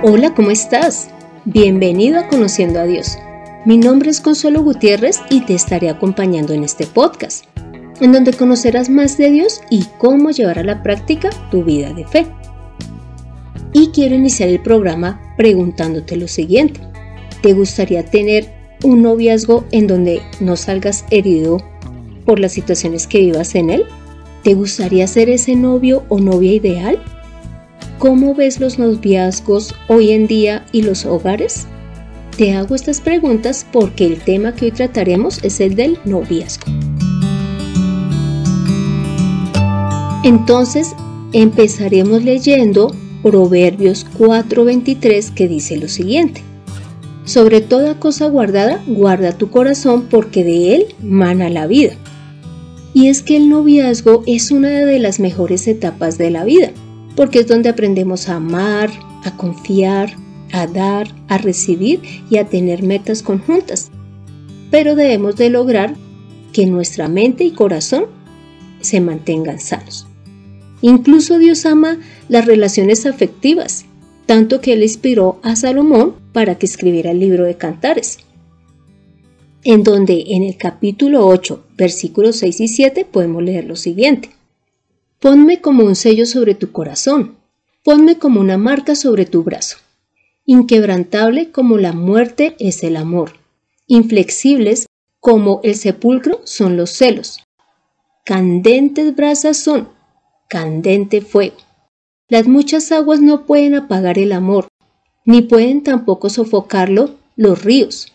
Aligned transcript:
Hola, 0.00 0.32
¿cómo 0.32 0.52
estás? 0.52 1.08
Bienvenido 1.44 2.20
a 2.20 2.28
Conociendo 2.28 2.78
a 2.78 2.84
Dios. 2.84 3.18
Mi 3.64 3.78
nombre 3.78 4.10
es 4.10 4.20
Consuelo 4.20 4.62
Gutiérrez 4.62 5.18
y 5.28 5.40
te 5.40 5.54
estaré 5.54 5.90
acompañando 5.90 6.52
en 6.52 6.62
este 6.62 6.86
podcast, 6.86 7.46
en 8.00 8.12
donde 8.12 8.32
conocerás 8.32 8.88
más 8.90 9.18
de 9.18 9.28
Dios 9.28 9.60
y 9.70 9.86
cómo 9.98 10.30
llevar 10.30 10.60
a 10.60 10.62
la 10.62 10.84
práctica 10.84 11.30
tu 11.50 11.64
vida 11.64 11.92
de 11.94 12.06
fe. 12.06 12.28
Y 13.72 13.88
quiero 13.88 14.14
iniciar 14.14 14.50
el 14.50 14.62
programa 14.62 15.20
preguntándote 15.36 16.14
lo 16.14 16.28
siguiente. 16.28 16.78
¿Te 17.42 17.54
gustaría 17.54 18.04
tener 18.04 18.52
un 18.84 19.02
noviazgo 19.02 19.64
en 19.72 19.88
donde 19.88 20.22
no 20.38 20.54
salgas 20.54 21.06
herido 21.10 21.58
por 22.24 22.38
las 22.38 22.52
situaciones 22.52 23.08
que 23.08 23.18
vivas 23.18 23.56
en 23.56 23.70
él? 23.70 23.84
¿Te 24.44 24.54
gustaría 24.54 25.08
ser 25.08 25.28
ese 25.28 25.56
novio 25.56 26.04
o 26.08 26.20
novia 26.20 26.52
ideal? 26.52 27.02
¿Cómo 27.98 28.32
ves 28.32 28.60
los 28.60 28.78
noviazgos 28.78 29.74
hoy 29.88 30.12
en 30.12 30.28
día 30.28 30.64
y 30.70 30.82
los 30.82 31.04
hogares? 31.04 31.66
Te 32.36 32.54
hago 32.54 32.76
estas 32.76 33.00
preguntas 33.00 33.66
porque 33.72 34.06
el 34.06 34.20
tema 34.20 34.54
que 34.54 34.66
hoy 34.66 34.70
trataremos 34.70 35.42
es 35.42 35.58
el 35.58 35.74
del 35.74 35.98
noviazgo. 36.04 36.64
Entonces, 40.22 40.94
empezaremos 41.32 42.22
leyendo 42.22 42.94
Proverbios 43.24 44.06
4:23 44.16 45.32
que 45.34 45.48
dice 45.48 45.76
lo 45.76 45.88
siguiente. 45.88 46.42
Sobre 47.24 47.60
toda 47.60 47.98
cosa 47.98 48.28
guardada, 48.28 48.80
guarda 48.86 49.36
tu 49.36 49.50
corazón 49.50 50.06
porque 50.08 50.44
de 50.44 50.76
él 50.76 50.86
mana 51.02 51.48
la 51.50 51.66
vida. 51.66 51.94
Y 52.94 53.08
es 53.08 53.22
que 53.22 53.36
el 53.36 53.48
noviazgo 53.48 54.22
es 54.28 54.52
una 54.52 54.68
de 54.68 55.00
las 55.00 55.18
mejores 55.18 55.66
etapas 55.66 56.16
de 56.16 56.30
la 56.30 56.44
vida 56.44 56.70
porque 57.18 57.40
es 57.40 57.48
donde 57.48 57.68
aprendemos 57.68 58.28
a 58.28 58.36
amar, 58.36 58.92
a 59.24 59.36
confiar, 59.36 60.14
a 60.52 60.68
dar, 60.68 61.12
a 61.26 61.36
recibir 61.36 62.00
y 62.30 62.36
a 62.36 62.44
tener 62.44 62.84
metas 62.84 63.24
conjuntas. 63.24 63.90
Pero 64.70 64.94
debemos 64.94 65.34
de 65.34 65.50
lograr 65.50 65.96
que 66.52 66.66
nuestra 66.66 67.08
mente 67.08 67.42
y 67.42 67.50
corazón 67.50 68.04
se 68.80 69.00
mantengan 69.00 69.58
sanos. 69.58 70.06
Incluso 70.80 71.40
Dios 71.40 71.66
ama 71.66 71.98
las 72.28 72.46
relaciones 72.46 73.04
afectivas, 73.04 73.84
tanto 74.26 74.60
que 74.60 74.74
Él 74.74 74.84
inspiró 74.84 75.40
a 75.42 75.56
Salomón 75.56 76.14
para 76.32 76.56
que 76.56 76.66
escribiera 76.66 77.10
el 77.10 77.18
libro 77.18 77.46
de 77.46 77.56
Cantares, 77.56 78.18
en 79.64 79.82
donde 79.82 80.22
en 80.28 80.44
el 80.44 80.56
capítulo 80.56 81.26
8, 81.26 81.64
versículos 81.76 82.36
6 82.36 82.60
y 82.60 82.68
7 82.68 83.04
podemos 83.10 83.42
leer 83.42 83.64
lo 83.64 83.74
siguiente. 83.74 84.37
Ponme 85.20 85.60
como 85.60 85.82
un 85.82 85.96
sello 85.96 86.26
sobre 86.26 86.54
tu 86.54 86.70
corazón, 86.70 87.38
ponme 87.82 88.18
como 88.18 88.40
una 88.40 88.56
marca 88.56 88.94
sobre 88.94 89.26
tu 89.26 89.42
brazo. 89.42 89.78
Inquebrantable 90.46 91.50
como 91.50 91.76
la 91.76 91.92
muerte 91.92 92.54
es 92.60 92.84
el 92.84 92.96
amor, 92.96 93.32
inflexibles 93.88 94.86
como 95.18 95.60
el 95.64 95.74
sepulcro 95.74 96.40
son 96.44 96.76
los 96.76 96.90
celos. 96.90 97.42
Candentes 98.24 99.16
brasas 99.16 99.56
son, 99.56 99.88
candente 100.48 101.20
fuego. 101.20 101.56
Las 102.28 102.46
muchas 102.46 102.92
aguas 102.92 103.20
no 103.20 103.44
pueden 103.44 103.74
apagar 103.74 104.20
el 104.20 104.30
amor, 104.30 104.68
ni 105.24 105.42
pueden 105.42 105.82
tampoco 105.82 106.30
sofocarlo 106.30 107.16
los 107.34 107.64
ríos. 107.64 108.12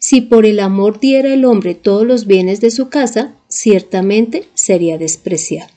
Si 0.00 0.20
por 0.22 0.44
el 0.44 0.58
amor 0.58 0.98
diera 0.98 1.32
el 1.32 1.44
hombre 1.44 1.76
todos 1.76 2.04
los 2.04 2.26
bienes 2.26 2.60
de 2.60 2.72
su 2.72 2.88
casa, 2.88 3.36
ciertamente 3.46 4.48
sería 4.54 4.98
despreciado. 4.98 5.70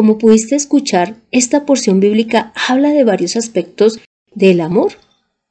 Como 0.00 0.16
pudiste 0.16 0.56
escuchar, 0.56 1.16
esta 1.30 1.66
porción 1.66 2.00
bíblica 2.00 2.54
habla 2.54 2.88
de 2.88 3.04
varios 3.04 3.36
aspectos 3.36 4.00
del 4.34 4.62
amor 4.62 4.92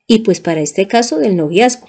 y 0.08 0.22
pues 0.22 0.40
para 0.40 0.62
este 0.62 0.88
caso 0.88 1.20
del 1.20 1.38
noviazgo. 1.38 1.88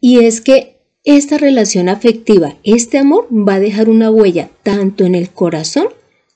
Y 0.00 0.20
es 0.20 0.40
que 0.40 0.76
esta 1.02 1.38
relación 1.38 1.88
afectiva, 1.88 2.54
este 2.62 2.98
amor 2.98 3.26
va 3.32 3.54
a 3.54 3.58
dejar 3.58 3.88
una 3.88 4.12
huella 4.12 4.48
tanto 4.62 5.04
en 5.04 5.16
el 5.16 5.30
corazón 5.30 5.88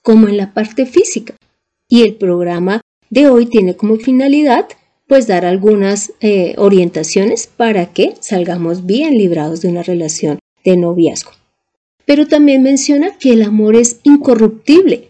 como 0.03 0.27
en 0.27 0.37
la 0.37 0.53
parte 0.53 0.85
física. 0.85 1.37
Y 1.87 2.03
el 2.03 2.17
programa 2.17 2.81
de 3.09 3.29
hoy 3.29 3.47
tiene 3.47 3.77
como 3.77 3.99
finalidad 3.99 4.67
pues 5.07 5.29
dar 5.29 5.45
algunas 5.45 6.13
eh, 6.21 6.55
orientaciones 6.59 7.47
para 7.47 7.93
que 7.93 8.15
salgamos 8.19 8.85
bien 8.85 9.17
librados 9.17 9.61
de 9.61 9.69
una 9.69 9.85
relación 9.85 10.41
de 10.65 10.77
noviazgo. 10.77 11.31
Pero 12.05 12.27
también 12.27 12.65
menciona 12.65 13.17
que 13.17 13.33
el 13.33 13.43
amor 13.43 13.77
es 13.77 14.01
incorruptible, 14.03 15.10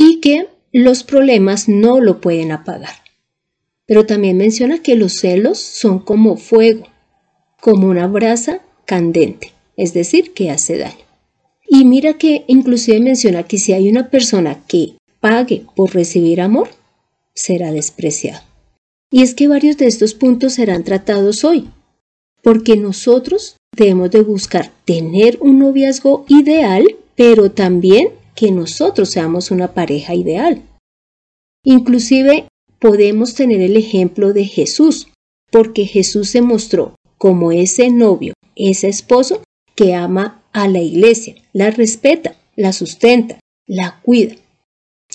y 0.00 0.20
que 0.20 0.46
los 0.72 1.02
problemas 1.02 1.68
no 1.68 2.00
lo 2.00 2.20
pueden 2.20 2.52
apagar. 2.52 2.94
Pero 3.84 4.06
también 4.06 4.36
menciona 4.36 4.80
que 4.80 4.94
los 4.94 5.14
celos 5.14 5.58
son 5.58 5.98
como 5.98 6.36
fuego, 6.36 6.86
como 7.60 7.88
una 7.88 8.06
brasa 8.06 8.62
candente, 8.84 9.52
es 9.76 9.94
decir, 9.94 10.34
que 10.34 10.52
hace 10.52 10.78
daño. 10.78 11.04
Y 11.68 11.84
mira 11.84 12.14
que 12.14 12.44
inclusive 12.46 13.00
menciona 13.00 13.42
que 13.42 13.58
si 13.58 13.72
hay 13.72 13.88
una 13.88 14.08
persona 14.08 14.62
que 14.68 14.94
pague 15.18 15.64
por 15.74 15.92
recibir 15.92 16.40
amor, 16.40 16.68
será 17.34 17.72
despreciado. 17.72 18.44
Y 19.10 19.22
es 19.22 19.34
que 19.34 19.48
varios 19.48 19.78
de 19.78 19.88
estos 19.88 20.14
puntos 20.14 20.54
serán 20.54 20.84
tratados 20.84 21.42
hoy, 21.42 21.68
porque 22.40 22.76
nosotros 22.76 23.56
debemos 23.76 24.12
de 24.12 24.20
buscar 24.20 24.70
tener 24.84 25.38
un 25.40 25.58
noviazgo 25.58 26.24
ideal, 26.28 26.86
pero 27.16 27.50
también 27.50 28.10
que 28.38 28.52
nosotros 28.52 29.10
seamos 29.10 29.50
una 29.50 29.74
pareja 29.74 30.14
ideal. 30.14 30.62
Inclusive 31.64 32.46
podemos 32.78 33.34
tener 33.34 33.60
el 33.60 33.76
ejemplo 33.76 34.32
de 34.32 34.44
Jesús, 34.44 35.08
porque 35.50 35.86
Jesús 35.86 36.28
se 36.30 36.40
mostró 36.40 36.94
como 37.16 37.50
ese 37.50 37.90
novio, 37.90 38.34
ese 38.54 38.86
esposo 38.88 39.42
que 39.74 39.94
ama 39.94 40.44
a 40.52 40.68
la 40.68 40.78
iglesia, 40.78 41.34
la 41.52 41.72
respeta, 41.72 42.36
la 42.54 42.72
sustenta, 42.72 43.40
la 43.66 44.00
cuida. 44.02 44.36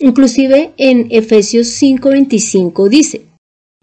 Inclusive 0.02 0.74
en 0.76 1.08
Efesios 1.10 1.68
5:25 1.82 2.90
dice, 2.90 3.22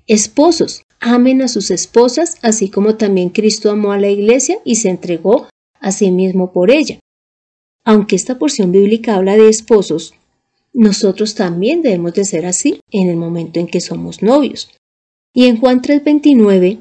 Esposos, 0.07 0.83
amen 1.01 1.41
a 1.41 1.49
sus 1.49 1.71
esposas, 1.71 2.37
así 2.43 2.69
como 2.69 2.97
también 2.97 3.31
Cristo 3.31 3.71
amó 3.71 3.93
a 3.93 3.99
la 3.99 4.11
iglesia 4.11 4.59
y 4.67 4.75
se 4.75 4.91
entregó 4.91 5.49
a 5.81 5.93
sí 5.93 6.11
mismo 6.11 6.53
por 6.53 6.71
ella. 6.71 6.99
Aunque 7.85 8.17
esta 8.17 8.39
porción 8.39 8.73
bíblica 8.73 9.17
habla 9.17 9.37
de 9.37 9.49
esposos, 9.49 10.15
nosotros 10.73 11.35
también 11.35 11.83
debemos 11.83 12.15
de 12.15 12.25
ser 12.25 12.47
así 12.47 12.81
en 12.91 13.09
el 13.09 13.17
momento 13.17 13.59
en 13.59 13.67
que 13.67 13.81
somos 13.81 14.23
novios. 14.23 14.71
Y 15.33 15.47
en 15.47 15.59
Juan 15.59 15.81
3:29, 15.81 16.79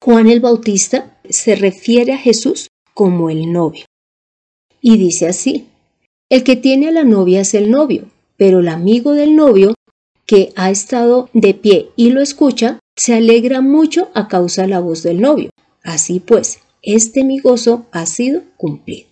Juan 0.00 0.28
el 0.28 0.40
Bautista 0.40 1.18
se 1.28 1.56
refiere 1.56 2.12
a 2.12 2.18
Jesús 2.18 2.68
como 2.94 3.30
el 3.30 3.52
novio. 3.52 3.84
Y 4.80 4.96
dice 4.96 5.26
así, 5.26 5.66
el 6.30 6.44
que 6.44 6.56
tiene 6.56 6.88
a 6.88 6.92
la 6.92 7.04
novia 7.04 7.40
es 7.40 7.54
el 7.54 7.70
novio, 7.70 8.10
pero 8.36 8.60
el 8.60 8.68
amigo 8.68 9.12
del 9.12 9.34
novio, 9.34 9.74
que 10.26 10.52
ha 10.56 10.70
estado 10.70 11.30
de 11.32 11.54
pie 11.54 11.88
y 11.96 12.10
lo 12.10 12.20
escucha, 12.20 12.78
se 12.96 13.14
alegra 13.14 13.60
mucho 13.60 14.10
a 14.14 14.28
causa 14.28 14.62
de 14.62 14.68
la 14.68 14.80
voz 14.80 15.02
del 15.02 15.20
novio. 15.20 15.50
Así 15.82 16.20
pues, 16.20 16.60
este 16.82 17.24
mi 17.24 17.38
gozo 17.38 17.86
ha 17.92 18.06
sido 18.06 18.42
cumplido. 18.56 19.07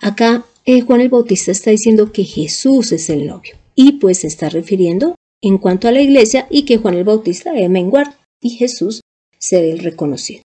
Acá 0.00 0.44
eh, 0.64 0.82
Juan 0.82 1.00
el 1.00 1.08
Bautista 1.08 1.50
está 1.50 1.70
diciendo 1.70 2.12
que 2.12 2.24
Jesús 2.24 2.92
es 2.92 3.10
el 3.10 3.26
novio 3.26 3.56
y 3.74 3.92
pues 3.92 4.18
se 4.18 4.26
está 4.26 4.48
refiriendo 4.48 5.14
en 5.40 5.58
cuanto 5.58 5.88
a 5.88 5.92
la 5.92 6.00
iglesia 6.00 6.46
y 6.50 6.64
que 6.64 6.78
Juan 6.78 6.94
el 6.94 7.04
Bautista 7.04 7.52
debe 7.52 7.68
menguar 7.68 8.18
y 8.40 8.50
Jesús 8.50 9.00
ser 9.38 9.64
el 9.64 9.80
reconocido. 9.80 10.42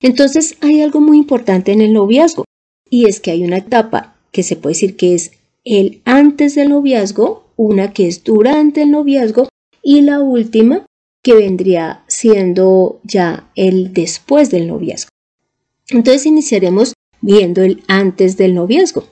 Entonces 0.00 0.56
hay 0.60 0.82
algo 0.82 1.00
muy 1.00 1.18
importante 1.18 1.72
en 1.72 1.80
el 1.80 1.92
noviazgo 1.92 2.44
y 2.90 3.08
es 3.08 3.20
que 3.20 3.30
hay 3.30 3.44
una 3.44 3.58
etapa 3.58 4.16
que 4.32 4.42
se 4.42 4.56
puede 4.56 4.74
decir 4.74 4.96
que 4.96 5.14
es 5.14 5.32
el 5.64 6.02
antes 6.04 6.54
del 6.54 6.68
noviazgo, 6.68 7.46
una 7.56 7.92
que 7.92 8.06
es 8.06 8.22
durante 8.22 8.82
el 8.82 8.90
noviazgo 8.90 9.48
y 9.82 10.02
la 10.02 10.20
última 10.20 10.84
que 11.22 11.34
vendría 11.34 12.04
siendo 12.06 13.00
ya 13.02 13.50
el 13.54 13.94
después 13.94 14.50
del 14.50 14.68
noviazgo. 14.68 15.08
Entonces 15.88 16.26
iniciaremos 16.26 16.92
viendo 17.24 17.62
el 17.62 17.82
antes 17.88 18.36
del 18.36 18.54
noviazgo. 18.54 19.04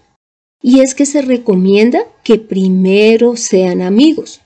Y 0.63 0.81
es 0.81 0.95
que 0.95 1.07
se 1.07 1.23
recomienda 1.23 2.05
que 2.23 2.39
primero 2.39 3.37
sean 3.37 3.81
amigos. 3.81 4.41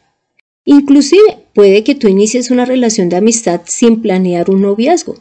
Inclusive 0.65 1.47
puede 1.55 1.85
que 1.85 1.95
tú 1.95 2.09
inicies 2.09 2.51
una 2.51 2.65
relación 2.65 3.09
de 3.09 3.17
amistad 3.17 3.63
sin 3.67 4.01
planear 4.01 4.51
un 4.51 4.63
noviazgo, 4.63 5.17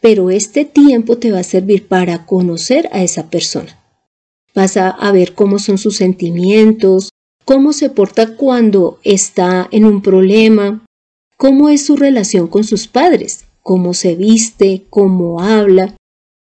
pero 0.00 0.30
este 0.30 0.64
tiempo 0.64 1.18
te 1.18 1.32
va 1.32 1.40
a 1.40 1.44
servir 1.44 1.86
para 1.86 2.24
conocer 2.24 2.88
a 2.92 3.02
esa 3.02 3.30
persona. 3.30 3.78
Vas 4.54 4.76
a, 4.76 5.12
ver 5.12 5.34
cómo 5.34 5.58
son 5.58 5.78
sus 5.78 5.96
sentimientos, 5.96 7.10
cómo 7.44 7.72
se 7.72 7.90
porta 7.90 8.36
cuando 8.36 8.98
está 9.02 9.68
en 9.70 9.84
un 9.84 10.02
problema, 10.02 10.84
cómo 11.36 11.68
es 11.68 11.86
su 11.86 11.96
relación 11.96 12.48
con 12.48 12.64
sus 12.64 12.86
padres, 12.86 13.46
cómo 13.62 13.94
se 13.94 14.14
viste, 14.14 14.84
cómo 14.90 15.40
habla, 15.40 15.96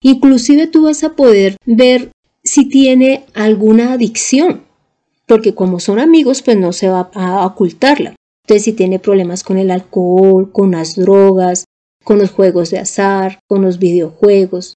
Inclusive 0.03 0.67
tú 0.67 0.83
vas 0.83 1.03
a 1.03 1.15
poder 1.15 1.57
ver 1.65 2.11
si 2.43 2.67
tiene 2.67 3.25
alguna 3.33 3.93
adicción, 3.93 4.63
porque 5.25 5.55
como 5.55 5.79
son 5.79 5.99
amigos, 5.99 6.41
pues 6.41 6.57
no 6.57 6.73
se 6.73 6.89
va 6.89 7.09
a 7.13 7.45
ocultarla. 7.45 8.15
Entonces, 8.45 8.65
si 8.65 8.73
tiene 8.73 8.99
problemas 8.99 9.43
con 9.43 9.57
el 9.57 9.71
alcohol, 9.71 10.51
con 10.51 10.71
las 10.71 10.95
drogas, 10.95 11.63
con 12.03 12.19
los 12.19 12.31
juegos 12.31 12.69
de 12.69 12.79
azar, 12.79 13.39
con 13.47 13.61
los 13.61 13.79
videojuegos. 13.79 14.75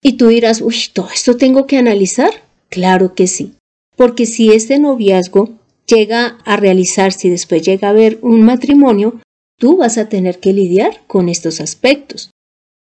Y 0.00 0.12
tú 0.12 0.28
dirás, 0.28 0.60
uy, 0.60 0.76
todo 0.92 1.08
esto 1.12 1.36
tengo 1.36 1.66
que 1.66 1.76
analizar. 1.76 2.30
Claro 2.68 3.14
que 3.14 3.26
sí, 3.26 3.54
porque 3.96 4.26
si 4.26 4.52
este 4.52 4.78
noviazgo 4.78 5.50
llega 5.86 6.38
a 6.44 6.56
realizarse 6.56 7.26
y 7.26 7.30
después 7.30 7.62
llega 7.62 7.88
a 7.88 7.90
haber 7.90 8.18
un 8.22 8.42
matrimonio, 8.42 9.20
tú 9.58 9.78
vas 9.78 9.98
a 9.98 10.08
tener 10.08 10.38
que 10.38 10.52
lidiar 10.52 11.00
con 11.08 11.28
estos 11.28 11.60
aspectos. 11.60 12.30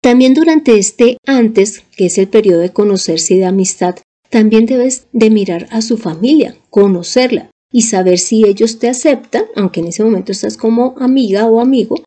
También 0.01 0.33
durante 0.33 0.77
este 0.77 1.17
antes, 1.25 1.83
que 1.95 2.05
es 2.05 2.17
el 2.17 2.29
periodo 2.29 2.59
de 2.59 2.71
conocerse 2.71 3.33
y 3.33 3.37
de 3.39 3.45
amistad, 3.45 3.95
también 4.29 4.65
debes 4.65 5.07
de 5.11 5.29
mirar 5.29 5.67
a 5.71 5.81
su 5.81 5.97
familia, 5.97 6.55
conocerla 6.69 7.49
y 7.71 7.83
saber 7.83 8.17
si 8.17 8.45
ellos 8.45 8.79
te 8.79 8.87
aceptan, 8.87 9.45
aunque 9.55 9.81
en 9.81 9.87
ese 9.87 10.03
momento 10.03 10.31
estás 10.31 10.57
como 10.57 10.95
amiga 10.99 11.45
o 11.47 11.59
amigo, 11.59 12.03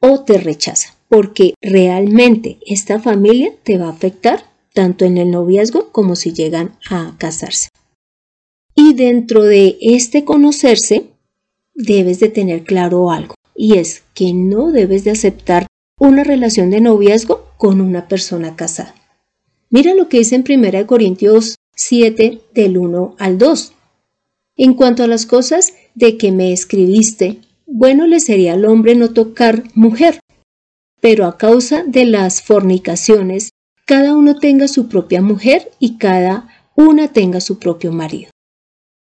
o 0.00 0.22
te 0.24 0.38
rechaza, 0.38 0.96
porque 1.08 1.54
realmente 1.60 2.58
esta 2.66 2.98
familia 3.00 3.54
te 3.62 3.78
va 3.78 3.86
a 3.86 3.92
afectar 3.92 4.44
tanto 4.74 5.04
en 5.04 5.18
el 5.18 5.30
noviazgo 5.30 5.90
como 5.90 6.16
si 6.16 6.32
llegan 6.32 6.76
a 6.90 7.14
casarse. 7.18 7.68
Y 8.74 8.94
dentro 8.94 9.44
de 9.44 9.78
este 9.80 10.24
conocerse, 10.24 11.10
debes 11.74 12.20
de 12.20 12.28
tener 12.28 12.64
claro 12.64 13.10
algo, 13.10 13.34
y 13.54 13.78
es 13.78 14.02
que 14.14 14.32
no 14.32 14.72
debes 14.72 15.04
de 15.04 15.12
aceptar 15.12 15.66
una 16.08 16.24
relación 16.24 16.70
de 16.70 16.80
noviazgo 16.80 17.46
con 17.56 17.80
una 17.80 18.08
persona 18.08 18.56
casada. 18.56 18.92
Mira 19.70 19.94
lo 19.94 20.08
que 20.08 20.18
dice 20.18 20.34
en 20.34 20.44
1 20.48 20.84
Corintios 20.88 21.54
7 21.76 22.40
del 22.52 22.76
1 22.76 23.14
al 23.20 23.38
2. 23.38 23.72
En 24.56 24.74
cuanto 24.74 25.04
a 25.04 25.06
las 25.06 25.26
cosas 25.26 25.74
de 25.94 26.18
que 26.18 26.32
me 26.32 26.52
escribiste, 26.52 27.38
bueno 27.66 28.08
le 28.08 28.18
sería 28.18 28.54
al 28.54 28.64
hombre 28.64 28.96
no 28.96 29.12
tocar 29.12 29.62
mujer, 29.74 30.18
pero 31.00 31.24
a 31.24 31.38
causa 31.38 31.84
de 31.84 32.04
las 32.04 32.42
fornicaciones, 32.42 33.50
cada 33.86 34.16
uno 34.16 34.40
tenga 34.40 34.66
su 34.66 34.88
propia 34.88 35.22
mujer 35.22 35.70
y 35.78 35.98
cada 35.98 36.48
una 36.74 37.12
tenga 37.12 37.40
su 37.40 37.60
propio 37.60 37.92
marido. 37.92 38.32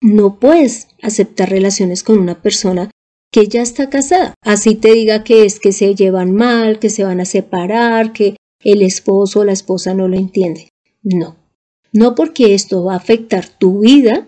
No 0.00 0.38
puedes 0.40 0.88
aceptar 1.02 1.50
relaciones 1.50 2.02
con 2.02 2.19
una 2.19 2.40
persona 2.40 2.90
que 3.31 3.49
ya 3.49 3.63
está 3.63 3.91
casada. 3.91 4.35
Así 4.43 4.75
te 4.75 4.93
diga 4.93 5.25
que 5.25 5.45
es 5.45 5.61
que 5.61 5.73
se 5.73 5.95
llevan 5.95 6.35
mal, 6.35 6.79
que 6.79 6.91
se 6.91 7.05
van 7.05 7.21
a 7.21 7.25
separar, 7.25 8.13
que 8.13 8.37
el 8.61 8.83
esposo 8.83 9.41
o 9.41 9.45
la 9.45 9.53
esposa 9.53 9.95
no 9.95 10.09
lo 10.09 10.17
entiende. 10.17 10.69
No, 11.03 11.37
no 11.93 12.15
porque 12.15 12.55
esto 12.55 12.85
va 12.85 12.95
a 12.95 12.99
afectar 12.99 13.49
tu 13.49 13.81
vida, 13.81 14.27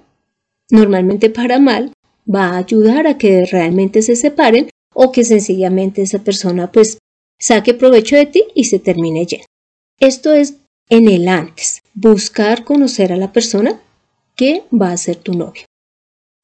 normalmente 0.70 1.31
para 1.31 1.58
mal, 1.58 1.93
va 2.32 2.50
a 2.50 2.58
ayudar 2.58 3.06
a 3.06 3.19
que 3.19 3.44
realmente 3.47 4.02
se 4.02 4.17
separen 4.17 4.70
o 4.94 5.12
que 5.12 5.25
sencillamente 5.25 6.03
esa 6.03 6.20
persona 6.20 6.70
pues 6.70 6.99
saque 7.38 7.75
provecho 7.75 8.17
de 8.17 8.26
ti 8.26 8.44
y 8.55 8.64
se 8.64 8.79
termine 8.79 9.26
yendo. 9.26 9.46
Esto 9.99 10.32
es 10.32 10.56
en 10.88 11.08
el 11.08 11.29
antes, 11.29 11.82
buscar 11.94 12.64
conocer 12.64 13.12
a 13.12 13.17
la 13.17 13.32
persona 13.32 13.81
que 14.37 14.64
va 14.73 14.93
a 14.93 14.96
ser 14.96 15.17
tu 15.17 15.35
novio. 15.35 15.64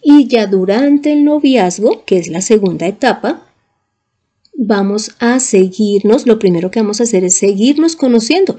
Y 0.01 0.29
ya 0.29 0.47
durante 0.47 1.13
el 1.13 1.25
noviazgo, 1.25 2.05
que 2.05 2.19
es 2.19 2.29
la 2.29 2.41
segunda 2.41 2.87
etapa, 2.87 3.47
vamos 4.57 5.17
a 5.19 5.41
seguirnos, 5.41 6.27
lo 6.27 6.39
primero 6.39 6.71
que 6.71 6.81
vamos 6.81 7.01
a 7.01 7.05
hacer 7.05 7.25
es 7.25 7.35
seguirnos 7.35 7.97
conociendo. 7.97 8.57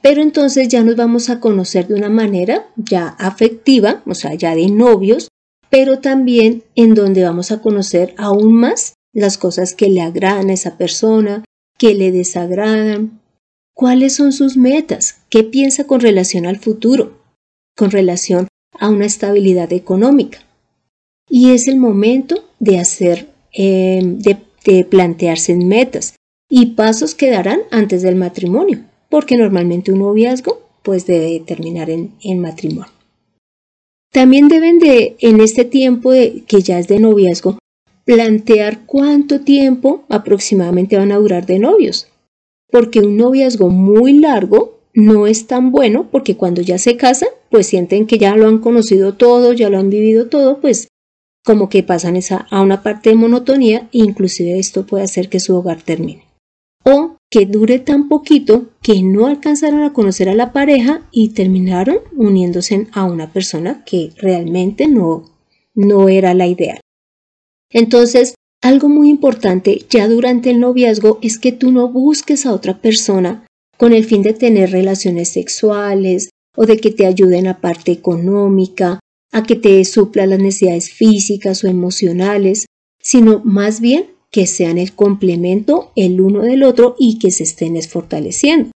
Pero 0.00 0.22
entonces 0.22 0.68
ya 0.68 0.82
nos 0.84 0.96
vamos 0.96 1.28
a 1.28 1.40
conocer 1.40 1.88
de 1.88 1.94
una 1.94 2.08
manera 2.08 2.68
ya 2.76 3.08
afectiva, 3.08 4.02
o 4.06 4.14
sea, 4.14 4.34
ya 4.34 4.54
de 4.54 4.68
novios, 4.68 5.28
pero 5.70 5.98
también 5.98 6.62
en 6.76 6.94
donde 6.94 7.24
vamos 7.24 7.50
a 7.50 7.60
conocer 7.60 8.14
aún 8.16 8.54
más 8.54 8.94
las 9.12 9.38
cosas 9.38 9.74
que 9.74 9.88
le 9.88 10.00
agradan 10.00 10.50
a 10.50 10.52
esa 10.52 10.78
persona, 10.78 11.44
que 11.78 11.94
le 11.94 12.12
desagradan, 12.12 13.20
cuáles 13.74 14.14
son 14.14 14.32
sus 14.32 14.56
metas, 14.56 15.22
qué 15.30 15.44
piensa 15.44 15.84
con 15.84 16.00
relación 16.00 16.46
al 16.46 16.58
futuro, 16.58 17.18
con 17.76 17.90
relación 17.90 18.48
a 18.78 18.88
una 18.88 19.06
estabilidad 19.06 19.72
económica. 19.72 20.40
Y 21.28 21.50
es 21.50 21.68
el 21.68 21.76
momento 21.76 22.44
de 22.58 22.78
hacer, 22.78 23.28
eh, 23.52 24.00
de, 24.02 24.36
plantearse 24.84 25.54
metas 25.54 26.16
y 26.50 26.66
pasos 26.66 27.14
que 27.14 27.30
darán 27.30 27.60
antes 27.70 28.02
del 28.02 28.16
matrimonio, 28.16 28.80
porque 29.08 29.38
normalmente 29.38 29.92
un 29.92 30.00
noviazgo 30.00 30.60
pues 30.82 31.06
debe 31.06 31.40
terminar 31.40 31.88
en, 31.88 32.12
en 32.22 32.40
matrimonio. 32.40 32.92
También 34.12 34.48
deben 34.48 34.78
de, 34.78 35.16
en 35.20 35.40
este 35.40 35.64
tiempo 35.64 36.12
de, 36.12 36.42
que 36.46 36.60
ya 36.60 36.78
es 36.78 36.86
de 36.86 36.98
noviazgo, 36.98 37.58
plantear 38.04 38.86
cuánto 38.86 39.40
tiempo 39.40 40.04
aproximadamente 40.08 40.96
van 40.96 41.12
a 41.12 41.18
durar 41.18 41.46
de 41.46 41.58
novios, 41.58 42.08
porque 42.70 43.00
un 43.00 43.16
noviazgo 43.16 43.68
muy 43.68 44.14
largo 44.14 44.78
no 44.94 45.26
es 45.26 45.46
tan 45.46 45.70
bueno 45.70 46.08
porque 46.10 46.36
cuando 46.36 46.60
ya 46.62 46.78
se 46.78 46.96
casan, 46.96 47.28
pues 47.50 47.66
sienten 47.66 48.06
que 48.06 48.18
ya 48.18 48.34
lo 48.36 48.48
han 48.48 48.58
conocido 48.58 49.14
todo, 49.14 49.52
ya 49.52 49.70
lo 49.70 49.78
han 49.78 49.90
vivido 49.90 50.28
todo, 50.28 50.58
pues 50.60 50.88
como 51.44 51.68
que 51.68 51.82
pasan 51.82 52.16
esa, 52.16 52.46
a 52.50 52.60
una 52.60 52.82
parte 52.82 53.10
de 53.10 53.16
monotonía 53.16 53.88
e 53.92 53.98
inclusive 53.98 54.58
esto 54.58 54.86
puede 54.86 55.04
hacer 55.04 55.28
que 55.28 55.40
su 55.40 55.56
hogar 55.56 55.82
termine. 55.82 56.24
O 56.84 57.16
que 57.30 57.46
dure 57.46 57.78
tan 57.78 58.08
poquito 58.08 58.70
que 58.82 59.02
no 59.02 59.26
alcanzaron 59.26 59.82
a 59.82 59.92
conocer 59.92 60.28
a 60.28 60.34
la 60.34 60.52
pareja 60.52 61.02
y 61.10 61.30
terminaron 61.30 61.98
uniéndose 62.16 62.86
a 62.92 63.04
una 63.04 63.32
persona 63.32 63.84
que 63.84 64.12
realmente 64.16 64.88
no, 64.88 65.24
no 65.74 66.08
era 66.08 66.34
la 66.34 66.46
ideal. 66.46 66.80
Entonces, 67.70 68.34
algo 68.62 68.88
muy 68.88 69.08
importante 69.08 69.84
ya 69.88 70.08
durante 70.08 70.50
el 70.50 70.60
noviazgo 70.60 71.18
es 71.22 71.38
que 71.38 71.52
tú 71.52 71.70
no 71.70 71.88
busques 71.88 72.46
a 72.46 72.52
otra 72.52 72.80
persona 72.80 73.46
con 73.76 73.92
el 73.92 74.04
fin 74.04 74.22
de 74.22 74.32
tener 74.32 74.70
relaciones 74.72 75.28
sexuales 75.28 76.30
o 76.56 76.66
de 76.66 76.78
que 76.78 76.90
te 76.90 77.06
ayuden 77.06 77.46
a 77.46 77.60
parte 77.60 77.92
económica 77.92 78.98
a 79.32 79.42
que 79.42 79.56
te 79.56 79.84
supla 79.84 80.26
las 80.26 80.38
necesidades 80.38 80.90
físicas 80.90 81.62
o 81.64 81.68
emocionales, 81.68 82.66
sino 83.00 83.40
más 83.44 83.80
bien 83.80 84.06
que 84.30 84.46
sean 84.46 84.78
el 84.78 84.92
complemento 84.94 85.92
el 85.96 86.20
uno 86.20 86.42
del 86.42 86.62
otro 86.62 86.96
y 86.98 87.18
que 87.18 87.30
se 87.30 87.44
estén 87.44 87.80
fortaleciendo. 87.82 88.70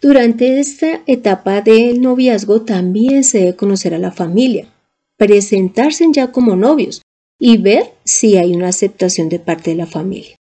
Durante 0.00 0.60
esta 0.60 1.02
etapa 1.06 1.62
del 1.62 2.02
noviazgo 2.02 2.62
también 2.62 3.24
se 3.24 3.38
debe 3.38 3.56
conocer 3.56 3.94
a 3.94 3.98
la 3.98 4.12
familia, 4.12 4.68
presentarse 5.16 6.06
ya 6.12 6.32
como 6.32 6.54
novios 6.54 7.02
y 7.40 7.56
ver 7.56 7.92
si 8.04 8.36
hay 8.36 8.54
una 8.54 8.68
aceptación 8.68 9.28
de 9.28 9.38
parte 9.38 9.70
de 9.70 9.76
la 9.76 9.86
familia. 9.86 10.36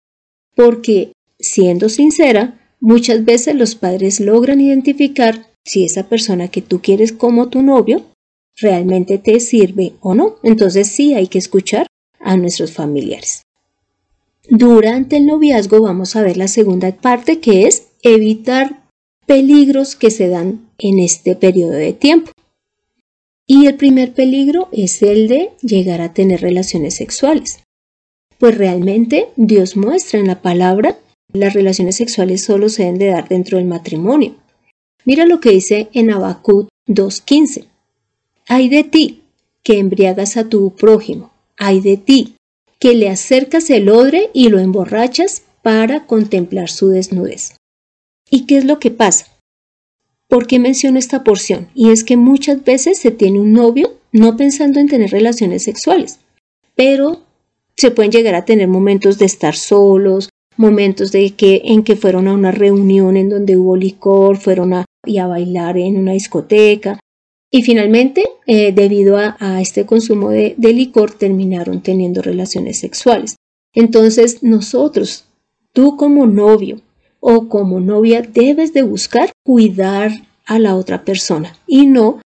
Porque, 0.56 1.12
siendo 1.38 1.88
sincera, 1.88 2.60
muchas 2.80 3.24
veces 3.24 3.54
los 3.54 3.74
padres 3.74 4.20
logran 4.20 4.60
identificar 4.60 5.46
si 5.64 5.84
esa 5.84 6.08
persona 6.08 6.48
que 6.48 6.60
tú 6.60 6.80
quieres 6.82 7.12
como 7.12 7.48
tu 7.48 7.62
novio 7.62 8.04
realmente 8.56 9.18
te 9.18 9.40
sirve 9.40 9.94
o 10.00 10.14
no. 10.14 10.36
Entonces 10.42 10.88
sí 10.88 11.14
hay 11.14 11.26
que 11.26 11.38
escuchar 11.38 11.86
a 12.20 12.36
nuestros 12.36 12.72
familiares. 12.72 13.42
Durante 14.48 15.16
el 15.16 15.26
noviazgo 15.26 15.80
vamos 15.80 16.16
a 16.16 16.22
ver 16.22 16.36
la 16.36 16.48
segunda 16.48 16.92
parte 16.92 17.40
que 17.40 17.66
es 17.66 17.88
evitar 18.02 18.82
peligros 19.26 19.96
que 19.96 20.10
se 20.10 20.28
dan 20.28 20.68
en 20.78 20.98
este 20.98 21.34
periodo 21.34 21.72
de 21.72 21.92
tiempo. 21.92 22.30
Y 23.46 23.66
el 23.66 23.76
primer 23.76 24.12
peligro 24.12 24.68
es 24.72 25.02
el 25.02 25.28
de 25.28 25.50
llegar 25.62 26.00
a 26.00 26.14
tener 26.14 26.40
relaciones 26.40 26.94
sexuales. 26.94 27.60
Pues 28.38 28.56
realmente 28.56 29.28
Dios 29.36 29.76
muestra 29.76 30.18
en 30.18 30.26
la 30.26 30.42
palabra 30.42 30.98
las 31.34 31.52
relaciones 31.52 31.96
sexuales 31.96 32.44
solo 32.44 32.68
se 32.68 32.84
deben 32.84 32.98
de 32.98 33.08
dar 33.08 33.28
dentro 33.28 33.58
del 33.58 33.66
matrimonio. 33.66 34.36
Mira 35.04 35.26
lo 35.26 35.40
que 35.40 35.50
dice 35.50 35.88
en 35.92 36.12
Habacuc 36.12 36.68
2.15. 36.86 37.66
Hay 38.46 38.68
de 38.68 38.84
ti 38.84 39.22
que 39.62 39.78
embriagas 39.78 40.36
a 40.36 40.48
tu 40.48 40.74
prójimo, 40.74 41.32
hay 41.56 41.80
de 41.80 41.96
ti 41.96 42.36
que 42.78 42.94
le 42.94 43.08
acercas 43.08 43.70
el 43.70 43.88
odre 43.88 44.30
y 44.34 44.50
lo 44.50 44.58
emborrachas 44.58 45.42
para 45.62 46.06
contemplar 46.06 46.68
su 46.68 46.88
desnudez. 46.88 47.56
¿Y 48.30 48.46
qué 48.46 48.58
es 48.58 48.64
lo 48.66 48.78
que 48.78 48.90
pasa? 48.90 49.26
¿Por 50.28 50.46
qué 50.46 50.58
menciono 50.58 50.98
esta 50.98 51.24
porción? 51.24 51.68
Y 51.74 51.90
es 51.90 52.04
que 52.04 52.16
muchas 52.16 52.64
veces 52.64 52.98
se 52.98 53.10
tiene 53.10 53.40
un 53.40 53.52
novio 53.52 53.94
no 54.12 54.36
pensando 54.36 54.80
en 54.80 54.88
tener 54.88 55.10
relaciones 55.10 55.62
sexuales, 55.62 56.20
pero 56.74 57.22
se 57.76 57.90
pueden 57.90 58.12
llegar 58.12 58.34
a 58.34 58.44
tener 58.44 58.68
momentos 58.68 59.18
de 59.18 59.26
estar 59.26 59.56
solos, 59.56 60.28
momentos 60.56 61.10
de 61.12 61.30
que 61.30 61.62
en 61.64 61.82
que 61.82 61.96
fueron 61.96 62.28
a 62.28 62.34
una 62.34 62.52
reunión 62.52 63.16
en 63.16 63.30
donde 63.30 63.56
hubo 63.56 63.76
licor, 63.76 64.36
fueron 64.36 64.74
a, 64.74 64.84
y 65.04 65.18
a 65.18 65.26
bailar 65.26 65.78
en 65.78 65.96
una 65.96 66.12
discoteca, 66.12 67.00
y 67.54 67.62
finalmente, 67.62 68.24
eh, 68.48 68.72
debido 68.72 69.16
a, 69.16 69.60
este 69.60 69.86
consumo 69.86 70.30
de, 70.30 70.56
licor, 70.58 71.14
terminaron 71.14 71.82
teniendo 71.82 72.20
relaciones 72.20 72.80
sexuales. 72.80 73.36
Entonces, 73.72 74.42
nosotros, 74.42 75.26
tú 75.72 75.96
como 75.96 76.26
novio 76.26 76.80
o 77.20 77.48
como 77.48 77.78
novia, 77.78 78.22
debes 78.22 78.72
de 78.72 78.82
buscar 78.82 79.30
cuidar 79.44 80.10
a 80.46 80.58
la 80.58 80.74
otra 80.74 81.04
persona 81.04 81.56
y 81.64 81.86
no 81.86 82.20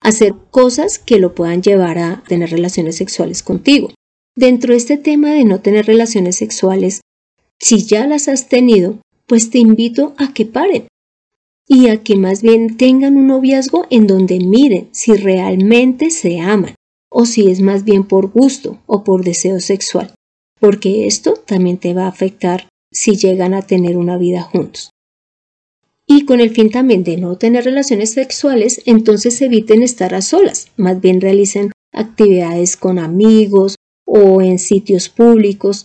hacer 0.00 0.34
cosas 0.52 1.00
que 1.00 1.18
lo 1.18 1.34
puedan 1.34 1.60
llevar 1.60 1.98
a 1.98 2.22
tener 2.28 2.50
relaciones 2.50 2.94
sexuales 2.94 3.42
contigo. 3.42 3.90
Dentro 4.36 4.74
de 4.74 4.78
este 4.78 4.96
tema 4.96 5.32
de 5.32 5.44
no 5.44 5.58
tener 5.58 5.86
relaciones 5.86 6.36
sexuales, 6.36 7.00
si 7.58 7.84
ya 7.84 8.06
las 8.06 8.28
has 8.28 8.48
tenido, 8.48 8.98
pues 9.26 9.50
te 9.50 9.58
invito 9.58 10.14
a 10.18 10.32
que 10.32 10.46
paren 10.46 10.86
y 11.68 11.88
a 11.88 12.02
que 12.02 12.16
más 12.16 12.40
bien 12.40 12.78
tengan 12.78 13.16
un 13.16 13.26
noviazgo 13.26 13.86
en 13.90 14.06
donde 14.06 14.40
miren 14.40 14.88
si 14.90 15.12
realmente 15.12 16.10
se 16.10 16.40
aman 16.40 16.74
o 17.10 17.26
si 17.26 17.50
es 17.50 17.60
más 17.60 17.84
bien 17.84 18.04
por 18.04 18.30
gusto 18.30 18.78
o 18.86 19.04
por 19.04 19.22
deseo 19.22 19.60
sexual, 19.60 20.12
porque 20.58 21.06
esto 21.06 21.34
también 21.34 21.76
te 21.76 21.92
va 21.92 22.04
a 22.04 22.08
afectar 22.08 22.68
si 22.90 23.16
llegan 23.16 23.52
a 23.52 23.62
tener 23.62 23.98
una 23.98 24.16
vida 24.16 24.42
juntos. 24.42 24.90
Y 26.06 26.24
con 26.24 26.40
el 26.40 26.50
fin 26.50 26.70
también 26.70 27.04
de 27.04 27.18
no 27.18 27.36
tener 27.36 27.64
relaciones 27.64 28.12
sexuales, 28.12 28.80
entonces 28.86 29.40
eviten 29.42 29.82
estar 29.82 30.14
a 30.14 30.22
solas, 30.22 30.68
más 30.78 31.02
bien 31.02 31.20
realicen 31.20 31.70
actividades 31.92 32.78
con 32.78 32.98
amigos 32.98 33.76
o 34.06 34.40
en 34.40 34.58
sitios 34.58 35.10
públicos. 35.10 35.84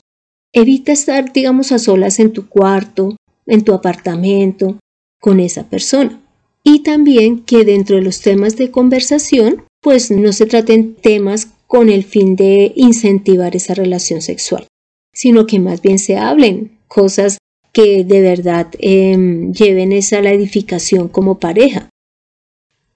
Evita 0.54 0.94
estar, 0.94 1.34
digamos, 1.34 1.74
a 1.74 1.80
solas 1.80 2.20
en 2.20 2.32
tu 2.32 2.48
cuarto, 2.48 3.18
en 3.46 3.66
tu 3.66 3.74
apartamento, 3.74 4.80
con 5.24 5.40
esa 5.40 5.70
persona. 5.70 6.22
Y 6.66 6.80
también 6.80 7.46
que 7.46 7.64
dentro 7.64 7.96
de 7.96 8.02
los 8.02 8.20
temas 8.20 8.58
de 8.58 8.72
conversación, 8.72 9.64
pues 9.82 10.12
no 10.12 10.34
se 10.34 10.48
traten 10.48 10.96
temas 10.96 11.48
con 11.66 11.88
el 11.90 12.04
fin 12.04 12.36
de 12.36 12.74
incentivar 12.76 13.56
esa 13.56 13.74
relación 13.74 14.22
sexual, 14.22 14.68
sino 15.14 15.46
que 15.46 15.60
más 15.60 15.82
bien 15.82 15.98
se 15.98 16.18
hablen 16.18 16.78
cosas 16.90 17.38
que 17.72 18.04
de 18.04 18.20
verdad 18.20 18.68
em, 18.80 19.54
lleven 19.54 19.94
esa 19.94 20.22
la 20.22 20.34
edificación 20.34 21.08
como 21.08 21.40
pareja. 21.40 21.90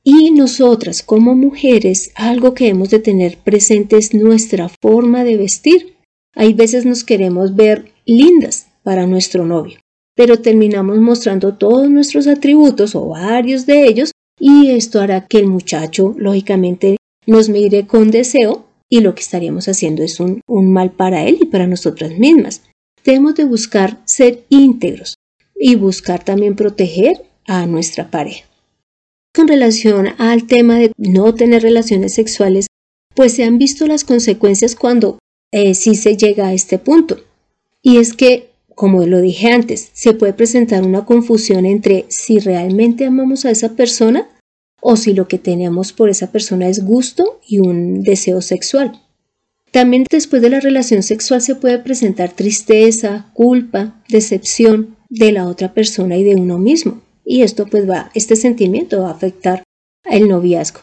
Y 0.04 0.32
nosotras 0.32 1.04
como 1.04 1.34
mujeres, 1.34 2.12
algo 2.16 2.54
que 2.54 2.68
hemos 2.68 2.90
de 2.90 3.00
tener 3.00 3.38
presente 3.38 3.96
es 3.96 4.14
nuestra 4.14 4.70
forma 4.82 5.24
de 5.24 5.38
vestir. 5.38 5.96
Hay 6.36 6.54
veces 6.54 6.86
nos 6.86 7.06
queremos 7.06 7.56
ver 7.56 7.94
lindas 8.06 8.68
para 8.84 9.08
nuestro 9.08 9.46
novio, 9.46 9.80
pero 10.18 10.42
terminamos 10.42 10.98
mostrando 10.98 11.54
todos 11.54 11.90
nuestros 11.92 12.26
atributos 12.26 12.96
o 12.96 13.06
varios 13.06 13.68
de 13.68 13.86
ellos 13.86 14.12
y 14.40 14.72
esto 14.72 15.00
hará 15.00 15.28
que 15.28 15.38
el 15.38 15.46
muchacho, 15.46 16.16
lógicamente, 16.18 16.98
nos 17.28 17.50
mire 17.50 17.86
con 17.86 18.10
deseo 18.10 18.66
y 18.90 19.02
lo 19.02 19.14
que 19.14 19.22
estaríamos 19.22 19.68
haciendo 19.68 20.02
es 20.02 20.20
un, 20.20 20.42
un 20.48 20.74
mal 20.74 20.92
para 20.92 21.24
él 21.24 21.38
y 21.42 21.46
para 21.46 21.68
nosotras 21.68 22.18
mismas. 22.18 22.64
Debemos 23.06 23.36
de 23.36 23.46
buscar 23.46 24.00
ser 24.06 24.44
íntegros 24.50 25.14
y 25.56 25.76
buscar 25.76 26.24
también 26.24 26.56
proteger 26.56 27.22
a 27.46 27.68
nuestra 27.68 28.10
pareja. 28.10 28.46
Con 29.36 29.48
relación 29.48 30.08
al 30.18 30.48
tema 30.48 30.78
de 30.78 30.94
no 30.98 31.36
tener 31.36 31.62
relaciones 31.62 32.16
sexuales, 32.16 32.66
pues 33.14 33.34
se 33.34 33.44
han 33.44 33.60
visto 33.60 33.86
las 33.86 34.04
consecuencias 34.04 34.76
cuando 34.76 35.20
eh, 35.52 35.76
sí 35.76 35.94
se 35.94 36.18
llega 36.18 36.48
a 36.48 36.54
este 36.54 36.80
punto. 36.80 37.20
Y 37.84 37.98
es 37.98 38.14
que 38.14 38.50
como 38.78 39.04
lo 39.08 39.22
dije 39.22 39.50
antes, 39.50 39.90
se 39.94 40.14
puede 40.14 40.34
presentar 40.34 40.84
una 40.84 41.04
confusión 41.04 41.66
entre 41.66 42.06
si 42.10 42.38
realmente 42.38 43.06
amamos 43.08 43.44
a 43.44 43.50
esa 43.50 43.76
persona 43.76 44.30
o 44.82 44.98
si 44.98 45.16
lo 45.16 45.28
que 45.28 45.40
tenemos 45.40 45.94
por 45.94 46.12
esa 46.12 46.32
persona 46.32 46.70
es 46.70 46.86
gusto 46.86 47.40
y 47.48 47.58
un 47.58 48.04
deseo 48.04 48.40
sexual. 48.40 49.02
También 49.72 50.06
después 50.08 50.44
de 50.44 50.52
la 50.52 50.60
relación 50.60 51.02
sexual 51.02 51.42
se 51.42 51.56
puede 51.56 51.80
presentar 51.80 52.34
tristeza, 52.34 53.32
culpa, 53.34 54.00
decepción 54.10 54.96
de 55.10 55.32
la 55.32 55.48
otra 55.48 55.74
persona 55.74 56.16
y 56.16 56.24
de 56.24 56.36
uno 56.36 56.60
mismo. 56.60 57.02
Y 57.26 57.42
esto 57.42 57.66
pues 57.66 57.90
va, 57.90 58.12
este 58.14 58.36
sentimiento 58.36 59.02
va 59.02 59.08
a 59.08 59.14
afectar 59.14 59.64
el 60.04 60.28
noviazgo. 60.28 60.82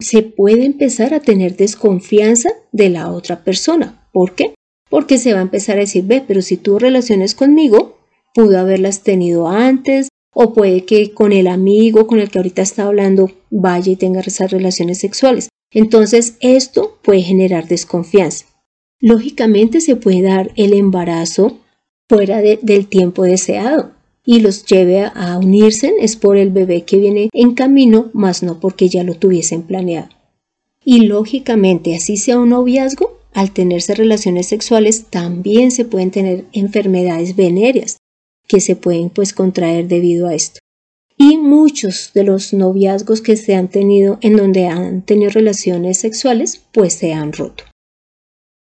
Se 0.00 0.22
puede 0.22 0.64
empezar 0.64 1.12
a 1.12 1.20
tener 1.20 1.54
desconfianza 1.54 2.48
de 2.72 2.88
la 2.88 3.10
otra 3.10 3.44
persona. 3.44 4.08
¿Por 4.10 4.34
qué? 4.34 4.54
Porque 4.90 5.18
se 5.18 5.32
va 5.32 5.40
a 5.40 5.42
empezar 5.42 5.76
a 5.76 5.80
decir, 5.80 6.04
ve, 6.04 6.22
pero 6.26 6.42
si 6.42 6.56
tuvo 6.56 6.78
relaciones 6.78 7.34
conmigo, 7.34 7.98
pudo 8.34 8.58
haberlas 8.58 9.02
tenido 9.02 9.48
antes, 9.48 10.08
o 10.34 10.52
puede 10.52 10.84
que 10.84 11.12
con 11.12 11.32
el 11.32 11.46
amigo 11.48 12.06
con 12.06 12.20
el 12.20 12.30
que 12.30 12.38
ahorita 12.38 12.62
está 12.62 12.84
hablando 12.84 13.30
vaya 13.50 13.92
y 13.92 13.96
tenga 13.96 14.20
esas 14.20 14.50
relaciones 14.50 14.98
sexuales. 14.98 15.48
Entonces, 15.72 16.36
esto 16.40 16.98
puede 17.02 17.22
generar 17.22 17.66
desconfianza. 17.66 18.46
Lógicamente 19.00 19.80
se 19.80 19.96
puede 19.96 20.22
dar 20.22 20.52
el 20.56 20.72
embarazo 20.72 21.58
fuera 22.08 22.40
del 22.40 22.86
tiempo 22.86 23.24
deseado 23.24 23.92
y 24.24 24.40
los 24.40 24.64
lleve 24.64 25.02
a, 25.02 25.38
unirse 25.38 25.94
es 26.00 26.16
por 26.16 26.36
el 26.36 26.50
bebé 26.50 26.82
que 26.82 26.98
viene 26.98 27.30
en 27.32 27.54
camino, 27.54 28.10
más 28.12 28.42
no 28.42 28.60
porque 28.60 28.88
ya 28.88 29.02
lo 29.02 29.14
tuviesen 29.14 29.62
planeado. 29.62 30.08
Y 30.84 31.06
lógicamente, 31.06 31.96
así 31.96 32.16
sea 32.16 32.38
un 32.38 32.50
noviazgo, 32.50 33.17
al 33.32 33.52
tenerse 33.52 33.94
relaciones 33.94 34.48
sexuales 34.48 35.06
también 35.10 35.70
se 35.70 35.84
pueden 35.84 36.10
tener 36.10 36.44
enfermedades 36.52 37.36
venéreas 37.36 37.98
que 38.46 38.60
se 38.60 38.76
pueden 38.76 39.10
pues 39.10 39.32
contraer 39.32 39.88
debido 39.88 40.28
a 40.28 40.34
esto. 40.34 40.60
Y 41.16 41.36
muchos 41.36 42.12
de 42.14 42.24
los 42.24 42.52
noviazgos 42.52 43.20
que 43.20 43.36
se 43.36 43.54
han 43.54 43.68
tenido 43.68 44.18
en 44.20 44.36
donde 44.36 44.66
han 44.66 45.02
tenido 45.02 45.30
relaciones 45.30 45.98
sexuales 45.98 46.62
pues 46.72 46.94
se 46.94 47.12
han 47.12 47.32
roto. 47.32 47.64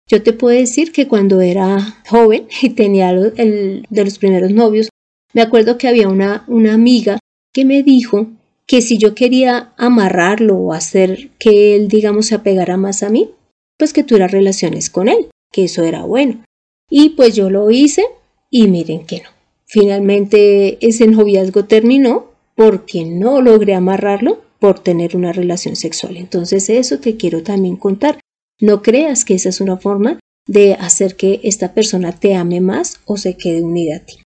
Yo 0.08 0.22
te 0.22 0.32
puedo 0.32 0.56
decir 0.56 0.92
que 0.92 1.08
cuando 1.08 1.40
era 1.40 2.02
joven 2.08 2.46
y 2.62 2.70
tenía 2.70 3.10
el, 3.10 3.86
de 3.88 4.04
los 4.04 4.18
primeros 4.18 4.50
novios, 4.52 4.88
me 5.32 5.42
acuerdo 5.42 5.78
que 5.78 5.88
había 5.88 6.08
una, 6.08 6.44
una 6.46 6.74
amiga 6.74 7.18
que 7.52 7.64
me 7.64 7.82
dijo 7.82 8.28
que 8.66 8.80
si 8.82 8.98
yo 8.98 9.14
quería 9.14 9.72
amarrarlo 9.76 10.56
o 10.56 10.72
hacer 10.72 11.30
que 11.38 11.76
él, 11.76 11.88
digamos, 11.88 12.26
se 12.26 12.34
apegara 12.34 12.76
más 12.76 13.02
a 13.02 13.10
mí, 13.10 13.30
pues 13.78 13.92
que 13.92 14.04
tuviera 14.04 14.28
relaciones 14.28 14.90
con 14.90 15.08
él, 15.08 15.28
que 15.52 15.64
eso 15.64 15.84
era 15.84 16.04
bueno. 16.04 16.44
Y 16.90 17.10
pues 17.10 17.34
yo 17.34 17.50
lo 17.50 17.70
hice 17.70 18.04
y 18.50 18.68
miren 18.68 19.06
que 19.06 19.22
no. 19.22 19.30
Finalmente 19.66 20.78
ese 20.86 21.06
noviazgo 21.06 21.64
terminó 21.64 22.30
porque 22.54 23.04
no 23.04 23.40
logré 23.40 23.74
amarrarlo 23.74 24.42
por 24.60 24.78
tener 24.78 25.16
una 25.16 25.32
relación 25.32 25.76
sexual. 25.76 26.16
Entonces 26.16 26.70
eso 26.70 26.98
te 26.98 27.16
quiero 27.16 27.42
también 27.42 27.76
contar. 27.76 28.20
No 28.60 28.82
creas 28.82 29.24
que 29.24 29.34
esa 29.34 29.48
es 29.48 29.60
una 29.60 29.76
forma 29.76 30.20
de 30.46 30.74
hacer 30.74 31.16
que 31.16 31.40
esta 31.42 31.74
persona 31.74 32.12
te 32.12 32.34
ame 32.34 32.60
más 32.60 33.00
o 33.04 33.16
se 33.16 33.36
quede 33.36 33.62
unida 33.62 33.96
a 33.96 34.00
ti. 34.00 34.20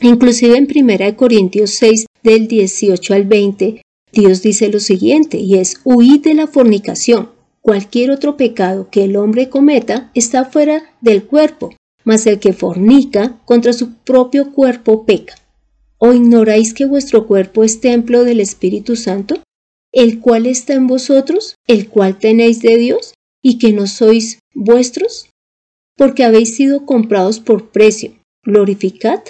Inclusive 0.00 0.56
en 0.56 0.68
1 0.70 1.16
Corintios 1.16 1.70
6 1.70 2.06
del 2.22 2.48
18 2.48 3.14
al 3.14 3.24
20, 3.24 3.82
Dios 4.12 4.42
dice 4.42 4.68
lo 4.68 4.80
siguiente 4.80 5.38
y 5.38 5.56
es 5.58 5.80
huid 5.84 6.22
de 6.22 6.34
la 6.34 6.46
fornicación. 6.46 7.30
Cualquier 7.66 8.12
otro 8.12 8.36
pecado 8.36 8.90
que 8.92 9.02
el 9.02 9.16
hombre 9.16 9.50
cometa 9.50 10.12
está 10.14 10.44
fuera 10.44 10.94
del 11.00 11.24
cuerpo, 11.24 11.74
mas 12.04 12.24
el 12.28 12.38
que 12.38 12.52
fornica 12.52 13.40
contra 13.44 13.72
su 13.72 13.94
propio 13.94 14.52
cuerpo 14.52 15.04
peca. 15.04 15.34
¿O 15.98 16.12
ignoráis 16.12 16.72
que 16.72 16.84
vuestro 16.84 17.26
cuerpo 17.26 17.64
es 17.64 17.80
templo 17.80 18.22
del 18.22 18.38
Espíritu 18.38 18.94
Santo, 18.94 19.42
el 19.90 20.20
cual 20.20 20.46
está 20.46 20.74
en 20.74 20.86
vosotros, 20.86 21.56
el 21.66 21.88
cual 21.88 22.18
tenéis 22.18 22.62
de 22.62 22.76
Dios, 22.76 23.14
y 23.42 23.58
que 23.58 23.72
no 23.72 23.88
sois 23.88 24.38
vuestros? 24.54 25.28
Porque 25.96 26.22
habéis 26.22 26.54
sido 26.54 26.86
comprados 26.86 27.40
por 27.40 27.70
precio. 27.70 28.12
Glorificad, 28.44 29.22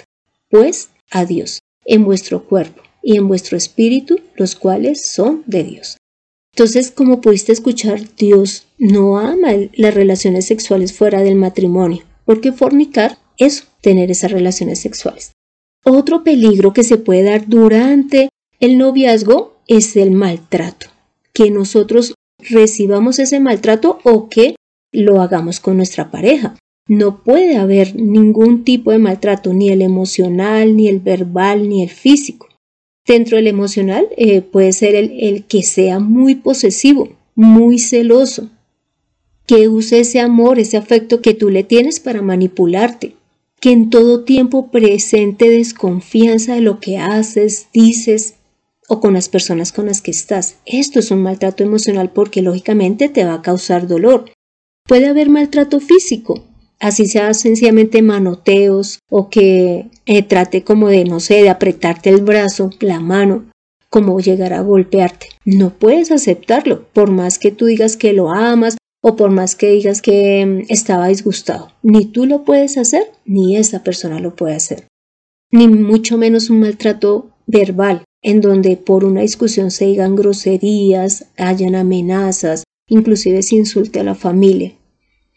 pues, 0.51 0.89
a 1.09 1.25
Dios 1.25 1.61
en 1.85 2.05
vuestro 2.05 2.43
cuerpo 2.45 2.83
y 3.01 3.17
en 3.17 3.27
vuestro 3.27 3.57
espíritu, 3.57 4.19
los 4.35 4.55
cuales 4.55 5.09
son 5.09 5.41
de 5.47 5.63
Dios. 5.63 5.97
Entonces, 6.57 6.89
como 6.89 7.21
pudiste 7.21 7.51
escuchar, 7.51 8.01
Dios 8.17 8.65
no 8.79 9.19
ama 9.19 9.49
las 9.73 9.93
relaciones 9.93 10.47
sexuales 10.47 10.91
fuera 10.91 11.21
del 11.21 11.35
matrimonio, 11.35 12.03
porque 12.25 12.51
fornicar 12.51 13.19
es 13.37 13.67
tener 13.81 14.09
esas 14.09 14.31
relaciones 14.31 14.79
sexuales. 14.79 15.33
Otro 15.85 16.23
peligro 16.23 16.73
que 16.73 16.83
se 16.83 16.97
puede 16.97 17.21
dar 17.21 17.47
durante 17.47 18.29
el 18.59 18.79
noviazgo 18.79 19.53
es 19.67 19.95
el 19.97 20.09
maltrato, 20.09 20.87
que 21.31 21.51
nosotros 21.51 22.15
recibamos 22.39 23.19
ese 23.19 23.39
maltrato 23.39 23.99
o 24.03 24.27
que 24.27 24.55
lo 24.91 25.21
hagamos 25.21 25.59
con 25.59 25.77
nuestra 25.77 26.09
pareja. 26.09 26.55
No 26.87 27.21
puede 27.23 27.57
haber 27.57 27.95
ningún 27.95 28.63
tipo 28.63 28.89
de 28.89 28.97
maltrato, 28.97 29.53
ni 29.53 29.69
el 29.69 29.83
emocional, 29.83 30.75
ni 30.75 30.87
el 30.87 31.01
verbal, 31.01 31.69
ni 31.69 31.83
el 31.83 31.91
físico. 31.91 32.46
Dentro 33.07 33.37
del 33.37 33.47
emocional 33.47 34.09
eh, 34.17 34.41
puede 34.41 34.73
ser 34.73 34.93
el, 34.95 35.45
que 35.45 35.63
sea 35.63 35.99
muy 35.99 36.35
posesivo, 36.35 37.15
muy 37.35 37.79
celoso, 37.79 38.49
que 39.45 39.69
use 39.69 40.01
ese 40.01 40.19
amor, 40.19 40.59
ese 40.59 40.75
afecto 40.75 41.21
que 41.21 41.33
tú 41.33 41.49
le 41.49 41.63
tienes 41.63 42.01
para 42.01 42.21
manipularte, 42.21 43.15
que 43.61 43.71
en 43.71 43.89
todo 43.89 44.25
tiempo 44.25 44.71
presente 44.71 45.49
desconfianza 45.49 46.55
de 46.55 46.61
lo 46.61 46.81
que 46.81 46.97
haces, 46.97 47.67
dices 47.71 48.33
o 48.89 48.99
con 48.99 49.13
las 49.13 49.29
personas 49.29 49.71
con 49.71 49.85
las 49.85 50.01
que 50.01 50.11
estás. 50.11 50.57
Esto 50.65 50.99
es 50.99 51.09
un 51.09 51.21
maltrato 51.21 51.63
emocional 51.63 52.11
porque 52.11 52.41
lógicamente 52.41 53.07
te 53.07 53.23
va 53.23 53.35
a 53.35 53.41
causar 53.41 53.87
dolor. 53.87 54.31
Puede 54.85 55.07
haber 55.07 55.29
maltrato 55.29 55.79
físico, 55.79 56.43
así 56.79 57.07
sea 57.07 57.33
sencillamente 57.33 58.01
manoteos 58.01 58.99
o 59.09 59.29
que 59.29 59.89
eh, 60.07 60.23
trate 60.23 60.63
como 60.63 60.87
de, 60.87 61.05
no 61.05 61.19
sé, 61.19 61.35
de 61.35 61.49
apretarte 61.49 62.09
el 62.09 62.21
brazo, 62.21 62.71
la 62.79 62.99
mano, 62.99 63.45
como 63.89 64.19
llegar 64.19 64.53
a 64.53 64.61
golpearte. 64.61 65.27
No 65.45 65.71
puedes 65.71 66.11
aceptarlo, 66.11 66.85
por 66.93 67.11
más 67.11 67.37
que 67.39 67.51
tú 67.51 67.65
digas 67.65 67.97
que 67.97 68.13
lo 68.13 68.31
amas 68.31 68.77
o 69.01 69.15
por 69.15 69.29
más 69.31 69.55
que 69.55 69.69
digas 69.69 70.01
que 70.01 70.45
mm, 70.45 70.71
estaba 70.71 71.07
disgustado. 71.07 71.71
Ni 71.83 72.05
tú 72.05 72.25
lo 72.25 72.43
puedes 72.43 72.77
hacer, 72.77 73.11
ni 73.25 73.57
esa 73.57 73.83
persona 73.83 74.19
lo 74.19 74.35
puede 74.35 74.55
hacer. 74.55 74.87
Ni 75.51 75.67
mucho 75.67 76.17
menos 76.17 76.49
un 76.49 76.61
maltrato 76.61 77.29
verbal, 77.45 78.03
en 78.21 78.41
donde 78.41 78.75
por 78.75 79.05
una 79.05 79.21
discusión 79.21 79.71
se 79.71 79.85
digan 79.85 80.15
groserías, 80.15 81.27
hayan 81.37 81.75
amenazas, 81.75 82.63
inclusive 82.89 83.41
se 83.43 83.55
insulte 83.55 83.99
a 83.99 84.03
la 84.03 84.15
familia. 84.15 84.73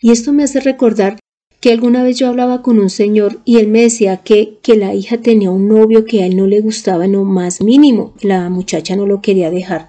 Y 0.01 0.11
esto 0.11 0.33
me 0.33 0.43
hace 0.43 0.61
recordar 0.61 1.19
que 1.61 1.73
alguna 1.73 2.03
vez 2.03 2.19
yo 2.19 2.29
hablaba 2.29 2.63
con 2.63 2.79
un 2.79 2.91
señor 2.91 3.41
y 3.45 3.59
él 3.59 3.69
me 3.69 3.83
decía 3.83 4.19
que, 4.19 4.59
que 4.63 4.77
la 4.77 4.95
hija 4.95 5.19
tenía 5.19 5.51
un 5.51 5.69
novio 5.69 6.05
que 6.05 6.23
a 6.23 6.27
él 6.27 6.37
no 6.37 6.47
le 6.47 6.61
gustaba 6.61 7.05
en 7.05 7.13
lo 7.13 7.25
más 7.25 7.61
mínimo, 7.61 8.15
la 8.23 8.49
muchacha 8.49 8.97
no 8.97 9.07
lo 9.07 9.21
quería 9.21 9.51
dejar, 9.51 9.89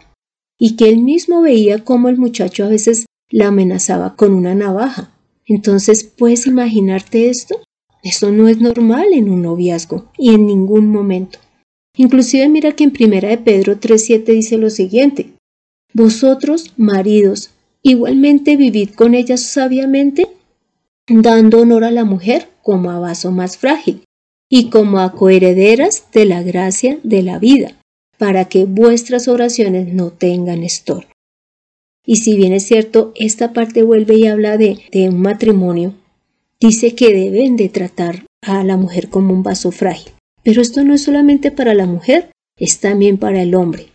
y 0.60 0.76
que 0.76 0.90
él 0.90 1.00
mismo 1.00 1.42
veía 1.42 1.84
cómo 1.84 2.10
el 2.10 2.18
muchacho 2.18 2.66
a 2.66 2.70
veces 2.70 3.06
la 3.30 3.48
amenazaba 3.48 4.16
con 4.16 4.34
una 4.34 4.54
navaja. 4.54 5.12
Entonces, 5.46 6.04
¿puedes 6.04 6.46
imaginarte 6.48 7.30
esto? 7.30 7.62
Esto 8.04 8.32
no 8.32 8.48
es 8.48 8.60
normal 8.60 9.08
en 9.14 9.30
un 9.30 9.42
noviazgo 9.42 10.12
y 10.18 10.34
en 10.34 10.46
ningún 10.46 10.88
momento. 10.88 11.40
Inclusive 11.96 12.48
mira 12.50 12.74
que 12.74 12.84
en 12.84 12.92
primera 12.92 13.30
de 13.30 13.38
Pedro 13.38 13.80
3.7 13.80 14.26
dice 14.26 14.58
lo 14.58 14.70
siguiente, 14.70 15.34
Vosotros, 15.94 16.74
maridos, 16.78 17.52
igualmente 17.84 18.56
vivid 18.56 18.92
con 18.92 19.14
ellas 19.14 19.42
sabiamente, 19.42 20.28
dando 21.08 21.62
honor 21.62 21.84
a 21.84 21.92
la 21.92 22.06
mujer 22.06 22.50
como 22.62 22.92
a 22.92 23.00
vaso 23.00 23.32
más 23.32 23.58
frágil 23.58 24.04
y 24.50 24.70
como 24.70 25.00
a 25.00 25.14
coherederas 25.14 26.06
de 26.12 26.26
la 26.26 26.44
gracia 26.44 27.00
de 27.04 27.22
la 27.22 27.40
vida, 27.40 27.78
para 28.18 28.46
que 28.46 28.66
vuestras 28.66 29.28
oraciones 29.28 29.94
no 29.94 30.12
tengan 30.12 30.64
estorbo. 30.64 31.10
Y 32.06 32.18
si 32.18 32.36
bien 32.36 32.54
es 32.54 32.64
cierto, 32.64 33.14
esta 33.16 33.54
parte 33.54 33.84
vuelve 33.84 34.16
y 34.16 34.28
habla 34.28 34.58
de, 34.58 34.80
de 34.92 35.10
un 35.10 35.22
matrimonio, 35.22 35.94
dice 36.60 36.96
que 36.96 37.14
deben 37.14 37.56
de 37.56 37.70
tratar 37.70 38.26
a 38.42 38.64
la 38.64 38.76
mujer 38.76 39.10
como 39.10 39.34
un 39.34 39.44
vaso 39.44 39.72
frágil. 39.72 40.14
Pero 40.44 40.62
esto 40.62 40.84
no 40.84 40.94
es 40.96 41.04
solamente 41.04 41.52
para 41.52 41.74
la 41.74 41.86
mujer, 41.86 42.32
es 42.58 42.80
también 42.80 43.18
para 43.18 43.42
el 43.42 43.56
hombre. 43.56 43.92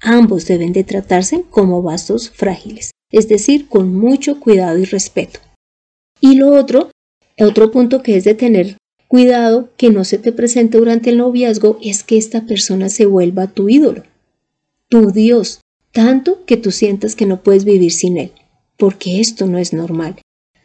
Ambos 0.00 0.46
deben 0.46 0.72
de 0.72 0.84
tratarse 0.84 1.44
como 1.48 1.82
vasos 1.82 2.30
frágiles, 2.30 2.90
es 3.10 3.28
decir, 3.28 3.68
con 3.68 3.94
mucho 3.94 4.40
cuidado 4.40 4.78
y 4.78 4.84
respeto. 4.84 5.40
Y 6.20 6.36
lo 6.36 6.54
otro, 6.54 6.90
otro 7.38 7.70
punto 7.70 8.02
que 8.02 8.16
es 8.16 8.24
de 8.24 8.34
tener 8.34 8.76
cuidado 9.08 9.68
que 9.76 9.90
no 9.90 10.04
se 10.04 10.18
te 10.18 10.32
presente 10.32 10.78
durante 10.78 11.10
el 11.10 11.18
noviazgo 11.18 11.78
es 11.82 12.02
que 12.02 12.16
esta 12.16 12.46
persona 12.46 12.88
se 12.88 13.06
vuelva 13.06 13.46
tu 13.46 13.68
ídolo, 13.68 14.02
tu 14.88 15.12
Dios, 15.12 15.60
tanto 15.92 16.44
que 16.46 16.56
tú 16.56 16.70
sientas 16.70 17.14
que 17.14 17.26
no 17.26 17.42
puedes 17.42 17.64
vivir 17.64 17.92
sin 17.92 18.18
él, 18.18 18.32
porque 18.76 19.20
esto 19.20 19.46
no 19.46 19.58
es 19.58 19.72
normal. 19.72 20.16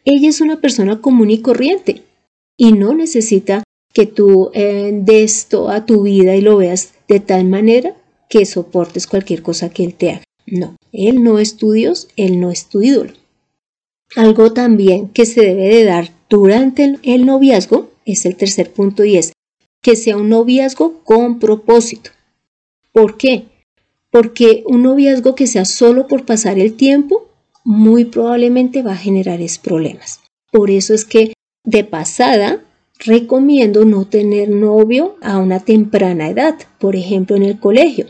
Ella 0.04 0.28
es 0.28 0.40
una 0.40 0.60
persona 0.60 1.00
común 1.00 1.30
y 1.30 1.40
corriente 1.40 2.02
y 2.56 2.72
no 2.72 2.94
necesita 2.94 3.62
que 3.92 4.06
tú 4.06 4.50
eh, 4.54 4.90
des 4.92 5.46
toda 5.46 5.86
tu 5.86 6.02
vida 6.02 6.36
y 6.36 6.40
lo 6.40 6.56
veas 6.56 6.94
de 7.08 7.20
tal 7.20 7.44
manera 7.44 7.94
que 8.28 8.46
soportes 8.46 9.06
cualquier 9.06 9.42
cosa 9.42 9.70
que 9.70 9.84
él 9.84 9.94
te 9.94 10.10
haga. 10.10 10.24
No, 10.46 10.76
él 10.92 11.22
no 11.22 11.38
es 11.38 11.56
tu 11.56 11.72
Dios, 11.72 12.08
él 12.16 12.40
no 12.40 12.50
es 12.50 12.66
tu 12.66 12.82
ídolo. 12.82 13.12
Algo 14.16 14.52
también 14.52 15.08
que 15.08 15.26
se 15.26 15.42
debe 15.42 15.68
de 15.68 15.84
dar 15.84 16.10
durante 16.28 16.98
el 17.02 17.26
noviazgo 17.26 17.90
es 18.04 18.26
el 18.26 18.36
tercer 18.36 18.72
punto 18.72 19.04
y 19.04 19.16
es 19.16 19.32
que 19.82 19.96
sea 19.96 20.16
un 20.16 20.28
noviazgo 20.28 21.00
con 21.04 21.38
propósito. 21.38 22.10
¿Por 22.92 23.16
qué? 23.16 23.46
Porque 24.10 24.64
un 24.66 24.82
noviazgo 24.82 25.34
que 25.34 25.46
sea 25.46 25.64
solo 25.64 26.06
por 26.06 26.24
pasar 26.24 26.58
el 26.58 26.74
tiempo 26.74 27.28
muy 27.64 28.04
probablemente 28.04 28.82
va 28.82 28.92
a 28.92 28.96
generar 28.96 29.38
problemas. 29.62 30.20
Por 30.50 30.70
eso 30.70 30.92
es 30.94 31.04
que 31.04 31.32
de 31.64 31.84
pasada 31.84 32.64
recomiendo 32.98 33.84
no 33.84 34.06
tener 34.06 34.48
novio 34.48 35.16
a 35.22 35.38
una 35.38 35.60
temprana 35.60 36.28
edad, 36.28 36.58
por 36.78 36.96
ejemplo 36.96 37.36
en 37.36 37.44
el 37.44 37.58
colegio. 37.58 38.06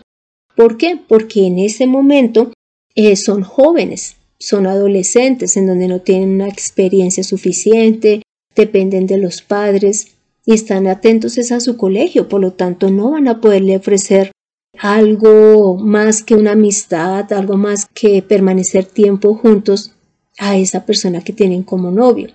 ¿Por 0.57 0.77
qué? 0.77 0.99
Porque 1.07 1.47
en 1.47 1.59
ese 1.59 1.87
momento 1.87 2.53
eh, 2.95 3.17
son 3.17 3.43
jóvenes, 3.43 4.17
son 4.41 4.67
adolescentes 4.67 5.57
en 5.57 5.67
donde 5.67 5.87
no 5.87 6.01
tienen 6.01 6.31
una 6.31 6.49
experiencia 6.49 7.23
suficiente, 7.23 8.23
dependen 8.57 9.07
de 9.07 9.19
los 9.19 9.43
padres 9.43 10.17
y 10.47 10.55
están 10.55 10.87
atentos 10.87 11.39
a 11.53 11.61
su 11.61 11.77
colegio, 11.77 12.29
por 12.29 12.41
lo 12.41 12.55
tanto 12.55 12.91
no 12.91 13.13
van 13.13 13.29
a 13.29 13.41
poderle 13.41 13.77
ofrecer 13.77 14.33
algo 14.79 15.77
más 15.77 16.23
que 16.23 16.35
una 16.35 16.53
amistad, 16.53 17.31
algo 17.33 17.57
más 17.57 17.87
que 17.87 18.23
permanecer 18.23 18.87
tiempo 18.87 19.35
juntos 19.35 19.93
a 20.39 20.57
esa 20.57 20.87
persona 20.87 21.21
que 21.21 21.35
tienen 21.35 21.63
como 21.63 21.91
novio. 21.91 22.31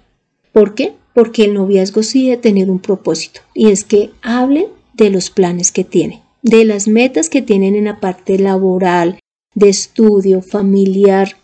¿Por 0.54 0.76
qué? 0.76 0.94
Porque 1.14 1.46
el 1.46 1.56
noviazgo 1.56 2.04
sí 2.04 2.26
debe 2.26 2.38
tener 2.38 2.70
un 2.70 2.80
propósito 2.80 3.42
y 3.54 3.70
es 3.70 3.84
que 3.84 4.12
hablen 4.22 4.68
de 4.94 5.10
los 5.10 5.32
planes 5.32 5.72
que 5.72 5.84
tienen, 5.84 6.22
de 6.44 6.66
las 6.66 6.88
metas 6.88 7.30
que 7.30 7.42
tienen 7.42 7.76
en 7.76 7.86
la 7.86 8.00
parte 8.00 8.38
laboral, 8.38 9.20
de 9.56 9.70
estudio, 9.70 10.42
familiar, 10.42 11.36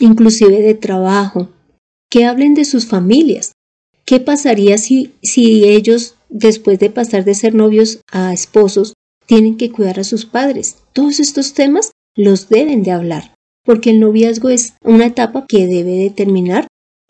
inclusive 0.00 0.60
de 0.60 0.74
trabajo, 0.74 1.48
que 2.10 2.24
hablen 2.24 2.54
de 2.54 2.64
sus 2.64 2.86
familias. 2.86 3.52
¿Qué 4.04 4.20
pasaría 4.20 4.78
si, 4.78 5.12
si 5.22 5.64
ellos, 5.64 6.16
después 6.28 6.78
de 6.78 6.90
pasar 6.90 7.24
de 7.24 7.34
ser 7.34 7.54
novios 7.54 8.00
a 8.10 8.32
esposos, 8.32 8.94
tienen 9.26 9.56
que 9.56 9.70
cuidar 9.70 10.00
a 10.00 10.04
sus 10.04 10.24
padres? 10.24 10.76
Todos 10.92 11.20
estos 11.20 11.52
temas 11.52 11.92
los 12.16 12.48
deben 12.48 12.82
de 12.82 12.92
hablar, 12.92 13.34
porque 13.64 13.90
el 13.90 14.00
noviazgo 14.00 14.48
es 14.48 14.74
una 14.82 15.06
etapa 15.06 15.44
que 15.46 15.66
debe 15.66 15.92
de 15.92 16.10
terminar 16.10 16.66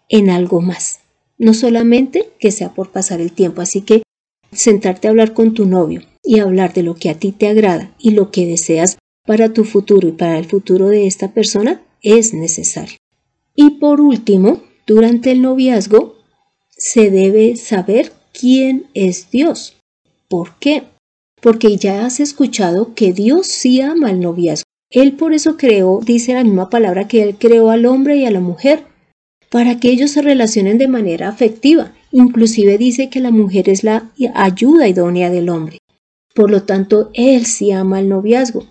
en 0.09 0.31
algo 0.31 0.61
más, 0.61 1.01
no 1.39 1.55
solamente 1.55 2.31
que 2.41 2.51
sea 2.51 2.75
por 2.75 2.91
pasar 2.91 3.21
el 3.21 3.33
tiempo. 3.33 3.61
Así 3.61 3.83
que 3.83 4.03
sentarte 4.53 5.07
a 5.07 5.11
hablar 5.11 5.35
con 5.35 5.55
tu 5.55 5.67
novio 5.67 6.03
y 6.25 6.41
hablar 6.41 6.75
de 6.75 6.83
lo 6.83 6.95
que 6.95 7.11
a 7.11 7.19
ti 7.19 7.33
te 7.33 7.49
agrada 7.49 7.95
y 7.99 8.11
lo 8.11 8.31
que 8.31 8.47
deseas 8.47 8.99
para 9.27 9.53
tu 9.53 9.65
futuro 9.65 10.09
y 10.09 10.13
para 10.13 10.39
el 10.39 10.47
futuro 10.47 10.89
de 10.89 11.07
esta 11.07 11.33
persona 11.33 11.83
es 12.03 12.35
necesario. 12.35 12.99
Y 13.55 13.71
por 13.71 14.01
último, 14.01 14.63
durante 14.87 15.33
el 15.33 15.43
noviazgo 15.43 16.17
se 16.71 17.11
debe 17.11 17.57
saber 17.57 18.13
quién 18.33 18.87
es 18.95 19.31
Dios. 19.31 19.77
¿Por 20.29 20.57
qué? 20.59 20.85
Porque 21.41 21.77
ya 21.77 22.07
has 22.07 22.21
escuchado 22.21 22.95
que 22.95 23.13
Dios 23.13 23.47
sí 23.47 23.81
ama 23.81 24.09
al 24.09 24.21
noviazgo. 24.21 24.65
Él 24.91 25.15
por 25.15 25.35
eso 25.35 25.57
creó, 25.57 26.01
dice 26.03 26.35
la 26.35 26.45
misma 26.45 26.71
palabra 26.71 27.09
que 27.09 27.23
Él 27.23 27.37
creó 27.39 27.71
al 27.71 27.85
hombre 27.85 28.17
y 28.17 28.25
a 28.25 28.31
la 28.31 28.41
mujer, 28.41 28.85
para 29.51 29.79
que 29.81 29.91
ellos 29.91 30.13
se 30.13 30.23
relacionen 30.23 30.79
de 30.79 30.89
manera 30.89 31.29
afectiva. 31.29 31.93
Inclusive 32.13 32.79
dice 32.79 33.11
que 33.11 33.21
la 33.21 33.31
mujer 33.31 33.69
es 33.69 33.85
la 33.85 34.11
ayuda 34.35 34.89
idónea 34.89 35.31
del 35.31 35.49
hombre. 35.49 35.79
Por 36.35 36.51
lo 36.51 36.63
tanto, 36.63 37.11
Él 37.13 37.45
sí 37.47 37.73
ama 37.73 37.99
al 37.99 38.09
noviazgo, 38.09 38.67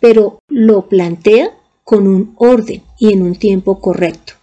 pero 0.00 0.38
lo 0.48 0.88
plantea 0.88 1.52
con 1.90 2.06
un 2.06 2.34
orden 2.36 2.82
y 3.00 3.12
en 3.12 3.20
un 3.20 3.34
tiempo 3.34 3.80
correcto. 3.80 4.34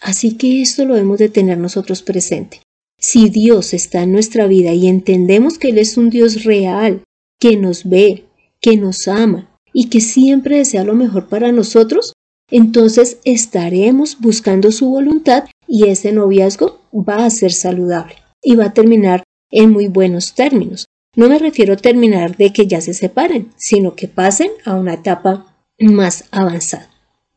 Así 0.00 0.36
que 0.36 0.62
esto 0.62 0.84
lo 0.84 0.94
hemos 0.94 1.18
de 1.18 1.28
tener 1.28 1.58
nosotros 1.58 2.00
presente. 2.00 2.60
Si 2.96 3.28
Dios 3.28 3.74
está 3.74 4.04
en 4.04 4.12
nuestra 4.12 4.46
vida 4.46 4.72
y 4.72 4.86
entendemos 4.86 5.58
que 5.58 5.70
Él 5.70 5.78
es 5.78 5.96
un 5.96 6.10
Dios 6.10 6.44
real, 6.44 7.02
que 7.40 7.56
nos 7.56 7.88
ve, 7.88 8.26
que 8.60 8.76
nos 8.76 9.08
ama 9.08 9.50
y 9.72 9.88
que 9.88 10.00
siempre 10.00 10.58
desea 10.58 10.84
lo 10.84 10.94
mejor 10.94 11.26
para 11.28 11.50
nosotros, 11.50 12.12
entonces 12.52 13.18
estaremos 13.24 14.20
buscando 14.20 14.70
su 14.70 14.88
voluntad 14.88 15.42
y 15.66 15.88
ese 15.88 16.12
noviazgo 16.12 16.82
va 16.92 17.26
a 17.26 17.30
ser 17.30 17.52
saludable 17.52 18.14
y 18.40 18.54
va 18.54 18.66
a 18.66 18.74
terminar 18.74 19.24
en 19.50 19.72
muy 19.72 19.88
buenos 19.88 20.34
términos. 20.34 20.86
No 21.16 21.28
me 21.28 21.40
refiero 21.40 21.72
a 21.74 21.78
terminar 21.78 22.36
de 22.36 22.52
que 22.52 22.68
ya 22.68 22.80
se 22.80 22.94
separen, 22.94 23.50
sino 23.56 23.96
que 23.96 24.06
pasen 24.06 24.52
a 24.64 24.76
una 24.76 24.94
etapa 24.94 25.55
más 25.78 26.24
avanzado. 26.30 26.86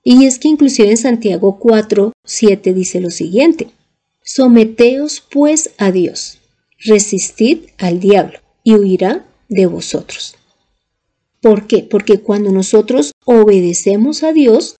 Y 0.03 0.25
es 0.25 0.39
que 0.39 0.47
inclusive 0.47 0.89
en 0.89 0.97
Santiago 0.97 1.59
4, 1.59 2.13
7 2.23 2.73
dice 2.73 2.99
lo 2.99 3.11
siguiente, 3.11 3.71
Someteos 4.23 5.23
pues 5.31 5.71
a 5.77 5.91
Dios, 5.91 6.39
resistid 6.77 7.69
al 7.77 7.99
diablo 7.99 8.39
y 8.63 8.75
huirá 8.75 9.25
de 9.47 9.65
vosotros. 9.65 10.35
¿Por 11.41 11.67
qué? 11.67 11.83
Porque 11.83 12.19
cuando 12.19 12.51
nosotros 12.51 13.11
obedecemos 13.25 14.23
a 14.23 14.33
Dios, 14.33 14.75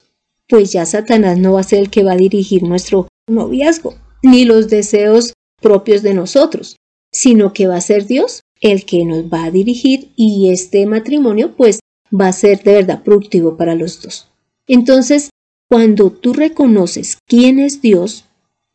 pues 0.47 0.71
ya 0.71 0.85
Satanás 0.85 1.37
no 1.37 1.53
va 1.53 1.61
a 1.61 1.63
ser 1.63 1.79
el 1.79 1.89
que 1.89 2.03
va 2.03 2.13
a 2.13 2.17
dirigir 2.17 2.63
nuestro 2.63 3.07
noviazgo, 3.27 3.95
ni 4.21 4.45
los 4.45 4.69
deseos 4.69 5.33
propios 5.61 6.01
de 6.01 6.13
nosotros, 6.13 6.75
sino 7.11 7.53
que 7.53 7.67
va 7.67 7.77
a 7.77 7.81
ser 7.81 8.05
Dios 8.05 8.41
el 8.61 8.85
que 8.85 9.05
nos 9.05 9.25
va 9.25 9.45
a 9.45 9.51
dirigir 9.51 10.11
y 10.15 10.49
este 10.49 10.85
matrimonio 10.85 11.55
pues 11.55 11.79
va 12.11 12.27
a 12.27 12.33
ser 12.33 12.63
de 12.63 12.73
verdad 12.73 13.03
productivo 13.03 13.57
para 13.57 13.75
los 13.75 14.01
dos. 14.01 14.27
Entonces, 14.67 15.29
cuando 15.67 16.11
tú 16.11 16.33
reconoces 16.33 17.17
quién 17.27 17.59
es 17.59 17.81
Dios, 17.81 18.25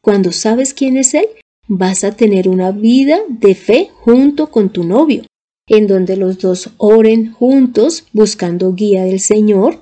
cuando 0.00 0.32
sabes 0.32 0.74
quién 0.74 0.96
es 0.96 1.14
Él, 1.14 1.26
vas 1.66 2.04
a 2.04 2.12
tener 2.12 2.48
una 2.48 2.70
vida 2.72 3.18
de 3.28 3.54
fe 3.54 3.90
junto 4.00 4.50
con 4.50 4.70
tu 4.70 4.84
novio, 4.84 5.24
en 5.66 5.86
donde 5.86 6.16
los 6.16 6.38
dos 6.38 6.70
oren 6.76 7.32
juntos 7.32 8.06
buscando 8.12 8.74
guía 8.74 9.04
del 9.04 9.20
Señor, 9.20 9.80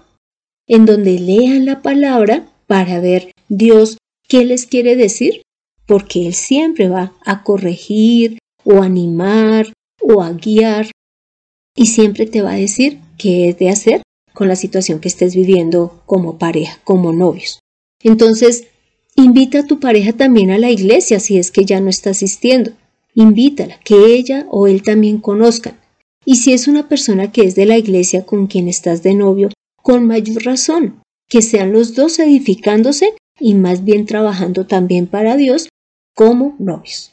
en 0.67 0.87
donde 0.87 1.19
lean 1.19 1.67
la 1.67 1.83
palabra 1.83 2.49
para 2.67 3.01
ver 3.01 3.33
Dios, 3.49 3.99
¿qué 4.29 4.45
les 4.45 4.67
quiere 4.67 4.97
decir? 4.97 5.43
Porque 5.87 6.27
Él 6.27 6.35
siempre 6.35 6.88
va 6.88 7.12
a 7.25 7.43
corregir 7.43 8.38
o 8.65 8.83
animar 8.83 9.73
o 10.01 10.23
a 10.23 10.33
guiar 10.33 10.91
y 11.75 11.87
siempre 11.87 12.27
te 12.27 12.43
va 12.43 12.53
a 12.53 12.57
decir 12.57 13.01
qué 13.22 13.48
es 13.48 13.58
de 13.58 13.70
hacer 13.70 14.02
con 14.35 14.48
la 14.48 14.56
situación 14.56 14.98
que 14.98 15.08
estés 15.08 15.37
viviendo 15.37 16.02
como 16.06 16.38
pareja, 16.38 16.80
como 16.82 17.12
novios. 17.12 17.61
Entonces, 18.02 18.64
invita 19.14 19.61
a 19.61 19.66
tu 19.66 19.78
pareja 19.78 20.12
también 20.12 20.50
a 20.50 20.58
la 20.58 20.70
iglesia 20.70 21.20
si 21.20 21.38
es 21.38 21.52
que 21.52 21.64
ya 21.64 21.80
no 21.80 21.88
está 21.88 22.11
asistiendo. 22.11 22.72
Invítala, 23.14 23.78
que 23.85 24.14
ella 24.14 24.46
o 24.50 24.66
él 24.66 24.82
también 24.82 25.18
conozcan. 25.18 25.78
Y 26.24 26.37
si 26.37 26.52
es 26.52 26.66
una 26.66 26.88
persona 26.88 27.30
que 27.30 27.42
es 27.42 27.54
de 27.54 27.66
la 27.66 27.78
iglesia 27.78 28.24
con 28.24 28.46
quien 28.46 28.68
estás 28.68 29.02
de 29.02 29.14
novio, 29.14 29.50
con 29.76 30.06
mayor 30.06 30.44
razón, 30.44 31.02
que 31.28 31.42
sean 31.42 31.72
los 31.72 31.94
dos 31.94 32.18
edificándose 32.18 33.14
y 33.38 33.54
más 33.54 33.85
bien 33.85 34.06
trabajando 34.06 34.66
también 34.66 35.06
para 35.06 35.37
Dios 35.37 35.68
como 36.14 36.56
novios. 36.58 37.12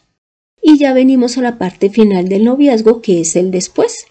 Y 0.62 0.78
ya 0.78 0.94
venimos 0.94 1.38
a 1.38 1.42
la 1.42 1.58
parte 1.58 1.90
final 1.90 2.30
del 2.30 2.46
noviazgo, 2.46 3.02
que 3.02 3.22
es 3.22 3.36
el 3.36 3.52
después. 3.52 4.06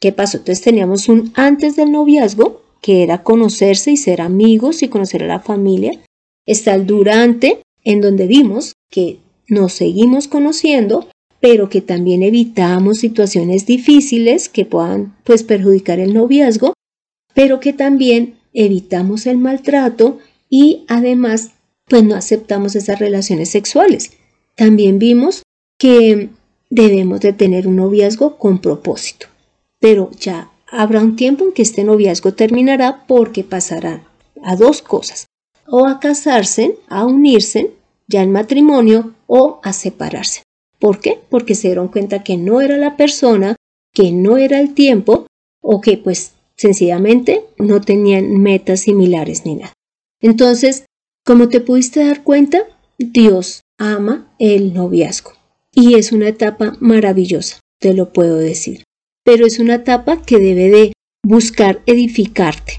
¿Qué 0.00 0.12
pasó? 0.12 0.38
Entonces 0.38 0.62
teníamos 0.62 1.08
un 1.08 1.32
antes 1.34 1.76
del 1.76 1.90
noviazgo, 1.90 2.62
que 2.82 3.02
era 3.02 3.22
conocerse 3.22 3.90
y 3.90 3.96
ser 3.96 4.20
amigos 4.20 4.82
y 4.82 4.88
conocer 4.88 5.24
a 5.24 5.26
la 5.26 5.40
familia. 5.40 5.98
Está 6.46 6.74
el 6.74 6.86
durante, 6.86 7.62
en 7.82 8.00
donde 8.00 8.26
vimos 8.26 8.74
que 8.90 9.18
nos 9.48 9.72
seguimos 9.72 10.28
conociendo, 10.28 11.08
pero 11.40 11.68
que 11.68 11.80
también 11.80 12.22
evitamos 12.22 12.98
situaciones 12.98 13.66
difíciles 13.66 14.48
que 14.48 14.66
puedan 14.66 15.16
pues 15.24 15.42
perjudicar 15.42 15.98
el 15.98 16.12
noviazgo, 16.12 16.74
pero 17.34 17.60
que 17.60 17.72
también 17.72 18.38
evitamos 18.52 19.26
el 19.26 19.38
maltrato 19.38 20.18
y 20.50 20.84
además 20.88 21.52
pues 21.88 22.04
no 22.04 22.14
aceptamos 22.16 22.76
esas 22.76 22.98
relaciones 22.98 23.48
sexuales. 23.48 24.12
También 24.56 24.98
vimos 24.98 25.42
que 25.78 26.30
debemos 26.68 27.20
de 27.20 27.32
tener 27.32 27.66
un 27.66 27.76
noviazgo 27.76 28.38
con 28.38 28.60
propósito 28.60 29.28
pero 29.86 30.10
ya 30.18 30.50
habrá 30.66 31.00
un 31.00 31.14
tiempo 31.14 31.44
en 31.44 31.52
que 31.52 31.62
este 31.62 31.84
noviazgo 31.84 32.34
terminará 32.34 33.04
porque 33.06 33.44
pasarán 33.44 34.02
a 34.42 34.56
dos 34.56 34.82
cosas, 34.82 35.26
o 35.64 35.86
a 35.86 36.00
casarse, 36.00 36.76
a 36.88 37.06
unirse 37.06 37.70
ya 38.08 38.24
en 38.24 38.32
matrimonio 38.32 39.14
o 39.28 39.60
a 39.62 39.72
separarse. 39.72 40.42
¿Por 40.80 40.98
qué? 40.98 41.20
Porque 41.30 41.54
se 41.54 41.68
dieron 41.68 41.86
cuenta 41.86 42.24
que 42.24 42.36
no 42.36 42.60
era 42.60 42.76
la 42.78 42.96
persona, 42.96 43.54
que 43.94 44.10
no 44.10 44.38
era 44.38 44.58
el 44.58 44.74
tiempo 44.74 45.28
o 45.62 45.80
que 45.80 45.98
pues 45.98 46.32
sencillamente 46.56 47.44
no 47.56 47.80
tenían 47.80 48.42
metas 48.42 48.80
similares 48.80 49.46
ni 49.46 49.54
nada. 49.54 49.72
Entonces, 50.20 50.84
como 51.24 51.48
te 51.48 51.60
pudiste 51.60 52.04
dar 52.04 52.24
cuenta, 52.24 52.64
Dios 52.98 53.60
ama 53.78 54.34
el 54.40 54.74
noviazgo 54.74 55.30
y 55.70 55.94
es 55.94 56.10
una 56.10 56.26
etapa 56.26 56.76
maravillosa, 56.80 57.60
te 57.78 57.94
lo 57.94 58.12
puedo 58.12 58.36
decir 58.38 58.85
pero 59.26 59.44
es 59.44 59.58
una 59.58 59.74
etapa 59.74 60.22
que 60.22 60.38
debe 60.38 60.70
de 60.70 60.92
buscar 61.24 61.82
edificarte, 61.86 62.74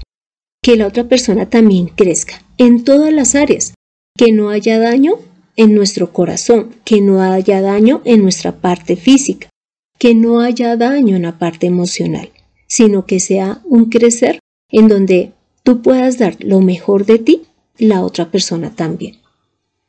que 0.62 0.76
la 0.76 0.86
otra 0.86 1.04
persona 1.04 1.50
también 1.50 1.88
crezca 1.88 2.42
en 2.56 2.84
todas 2.84 3.12
las 3.12 3.34
áreas, 3.34 3.74
que 4.16 4.32
no 4.32 4.48
haya 4.48 4.78
daño 4.78 5.16
en 5.56 5.74
nuestro 5.74 6.10
corazón, 6.10 6.70
que 6.86 7.02
no 7.02 7.20
haya 7.20 7.60
daño 7.60 8.00
en 8.06 8.22
nuestra 8.22 8.62
parte 8.62 8.96
física, 8.96 9.50
que 9.98 10.14
no 10.14 10.40
haya 10.40 10.74
daño 10.78 11.16
en 11.16 11.22
la 11.22 11.38
parte 11.38 11.66
emocional, 11.66 12.30
sino 12.66 13.04
que 13.04 13.20
sea 13.20 13.60
un 13.64 13.90
crecer 13.90 14.38
en 14.70 14.88
donde 14.88 15.32
tú 15.64 15.82
puedas 15.82 16.16
dar 16.16 16.42
lo 16.42 16.62
mejor 16.62 17.04
de 17.04 17.18
ti, 17.18 17.42
la 17.76 18.02
otra 18.02 18.30
persona 18.30 18.74
también. 18.74 19.18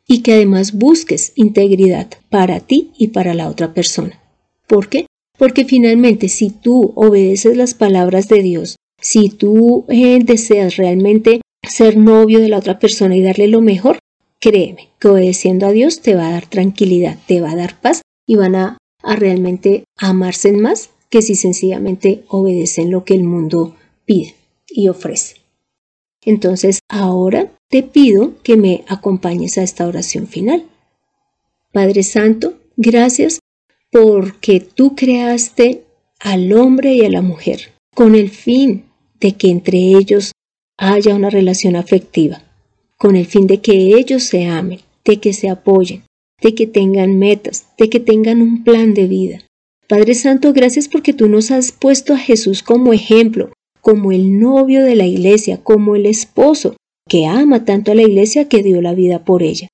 Y 0.05 0.23
que 0.23 0.33
además 0.33 0.73
busques 0.73 1.31
integridad 1.35 2.09
para 2.29 2.59
ti 2.59 2.91
y 2.97 3.09
para 3.09 3.33
la 3.33 3.47
otra 3.47 3.73
persona. 3.73 4.19
¿Por 4.67 4.89
qué? 4.89 5.05
Porque 5.39 5.63
finalmente 5.63 6.27
si 6.27 6.49
tú 6.49 6.91
obedeces 6.95 7.55
las 7.55 7.73
palabras 7.73 8.27
de 8.27 8.43
Dios, 8.43 8.75
si 9.01 9.29
tú 9.29 9.85
eh, 9.87 10.19
deseas 10.21 10.75
realmente 10.75 11.41
ser 11.67 11.95
novio 11.95 12.39
de 12.39 12.49
la 12.49 12.57
otra 12.57 12.77
persona 12.77 13.15
y 13.15 13.23
darle 13.23 13.47
lo 13.47 13.61
mejor, 13.61 13.99
créeme 14.41 14.89
que 14.99 15.07
obedeciendo 15.07 15.65
a 15.65 15.71
Dios 15.71 16.01
te 16.01 16.13
va 16.13 16.27
a 16.27 16.31
dar 16.31 16.47
tranquilidad, 16.47 17.17
te 17.25 17.39
va 17.39 17.51
a 17.51 17.55
dar 17.55 17.79
paz 17.79 18.01
y 18.27 18.35
van 18.35 18.55
a, 18.55 18.77
a 19.01 19.15
realmente 19.15 19.85
amarse 19.97 20.51
más 20.51 20.89
que 21.09 21.21
si 21.21 21.35
sencillamente 21.35 22.25
obedecen 22.27 22.91
lo 22.91 23.05
que 23.05 23.13
el 23.13 23.23
mundo 23.23 23.77
pide 24.03 24.35
y 24.67 24.89
ofrece. 24.89 25.37
Entonces 26.21 26.79
ahora 26.89 27.49
te 27.69 27.81
pido 27.81 28.33
que 28.43 28.57
me 28.57 28.83
acompañes 28.89 29.57
a 29.57 29.63
esta 29.63 29.87
oración 29.87 30.27
final. 30.27 30.65
Padre 31.71 32.03
Santo, 32.03 32.55
gracias 32.75 33.39
porque 33.91 34.59
tú 34.59 34.95
creaste 34.95 35.83
al 36.19 36.53
hombre 36.53 36.93
y 36.93 37.05
a 37.05 37.09
la 37.09 37.21
mujer 37.21 37.71
con 37.95 38.15
el 38.15 38.29
fin 38.29 38.85
de 39.19 39.33
que 39.33 39.49
entre 39.49 39.77
ellos 39.77 40.31
haya 40.77 41.15
una 41.15 41.29
relación 41.29 41.75
afectiva, 41.75 42.41
con 42.97 43.15
el 43.15 43.25
fin 43.25 43.47
de 43.47 43.61
que 43.61 43.97
ellos 43.97 44.23
se 44.23 44.45
amen, 44.45 44.79
de 45.03 45.17
que 45.19 45.33
se 45.33 45.49
apoyen, 45.49 46.03
de 46.41 46.55
que 46.55 46.67
tengan 46.67 47.17
metas, 47.17 47.67
de 47.77 47.89
que 47.89 47.99
tengan 47.99 48.41
un 48.41 48.63
plan 48.63 48.93
de 48.93 49.07
vida. 49.07 49.39
Padre 49.87 50.13
Santo, 50.13 50.53
gracias 50.53 50.87
porque 50.87 51.13
tú 51.13 51.27
nos 51.27 51.51
has 51.51 51.71
puesto 51.71 52.13
a 52.13 52.17
Jesús 52.17 52.61
como 52.61 52.93
ejemplo, 52.93 53.51
como 53.81 54.11
el 54.11 54.39
novio 54.39 54.83
de 54.83 54.95
la 54.95 55.07
iglesia, 55.07 55.63
como 55.63 55.95
el 55.95 56.05
esposo 56.05 56.75
que 57.09 57.25
ama 57.25 57.65
tanto 57.65 57.91
a 57.91 57.95
la 57.95 58.03
iglesia 58.03 58.47
que 58.47 58.61
dio 58.61 58.81
la 58.81 58.93
vida 58.93 59.25
por 59.25 59.41
ella. 59.41 59.68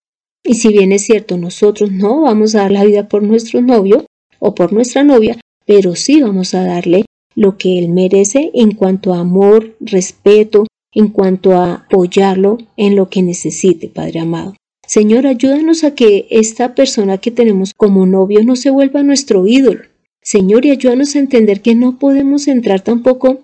Y 0.46 0.54
si 0.54 0.70
bien 0.70 0.92
es 0.92 1.04
cierto, 1.04 1.38
nosotros 1.38 1.92
no 1.92 2.22
vamos 2.22 2.54
a 2.54 2.60
dar 2.60 2.72
la 2.72 2.86
vida 2.86 3.10
por 3.10 3.24
nuestro 3.24 3.62
novio 3.62 4.06
o 4.38 4.54
por 4.54 4.72
nuestra 4.72 5.04
novia, 5.04 5.40
pero 5.66 5.96
sí 5.96 6.22
vamos 6.22 6.54
a 6.54 6.64
darle 6.64 7.06
lo 7.34 7.58
que 7.58 7.80
él 7.80 7.90
merece 7.90 8.52
en 8.54 8.72
cuanto 8.72 9.14
a 9.14 9.20
amor, 9.20 9.76
respeto, 9.80 10.68
en 10.94 11.10
cuanto 11.10 11.54
a 11.54 11.74
apoyarlo 11.74 12.60
en 12.78 12.96
lo 12.96 13.10
que 13.10 13.24
necesite, 13.24 13.90
Padre 13.90 14.20
amado. 14.20 14.56
Señor, 14.88 15.26
ayúdanos 15.26 15.84
a 15.84 15.96
que 15.96 16.28
esta 16.30 16.76
persona 16.76 17.18
que 17.18 17.32
tenemos 17.32 17.74
como 17.76 18.06
novio 18.06 18.44
no 18.44 18.56
se 18.56 18.70
vuelva 18.70 19.02
nuestro 19.02 19.48
ídolo. 19.48 19.82
Señor, 20.22 20.66
y 20.66 20.70
ayúdanos 20.70 21.16
a 21.16 21.20
entender 21.20 21.62
que 21.62 21.74
no 21.74 21.98
podemos 21.98 22.48
entrar 22.48 22.82
tampoco 22.82 23.42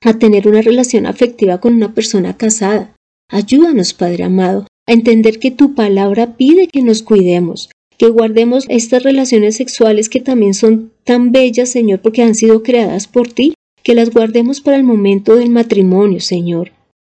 a 0.00 0.14
tener 0.14 0.48
una 0.48 0.62
relación 0.62 1.04
afectiva 1.04 1.60
con 1.60 1.74
una 1.74 1.94
persona 1.94 2.36
casada. 2.36 2.96
Ayúdanos, 3.28 3.92
Padre 3.92 4.24
amado, 4.24 4.66
a 4.90 4.92
entender 4.92 5.38
que 5.38 5.52
tu 5.52 5.76
palabra 5.76 6.36
pide 6.36 6.66
que 6.66 6.82
nos 6.82 7.04
cuidemos, 7.04 7.70
que 7.96 8.08
guardemos 8.08 8.64
estas 8.68 9.04
relaciones 9.04 9.54
sexuales 9.54 10.08
que 10.08 10.20
también 10.20 10.52
son 10.52 10.90
tan 11.04 11.30
bellas, 11.30 11.68
Señor, 11.68 12.00
porque 12.00 12.22
han 12.22 12.34
sido 12.34 12.64
creadas 12.64 13.06
por 13.06 13.28
ti, 13.28 13.54
que 13.84 13.94
las 13.94 14.10
guardemos 14.10 14.60
para 14.60 14.76
el 14.76 14.82
momento 14.82 15.36
del 15.36 15.50
matrimonio, 15.50 16.18
Señor, 16.18 16.72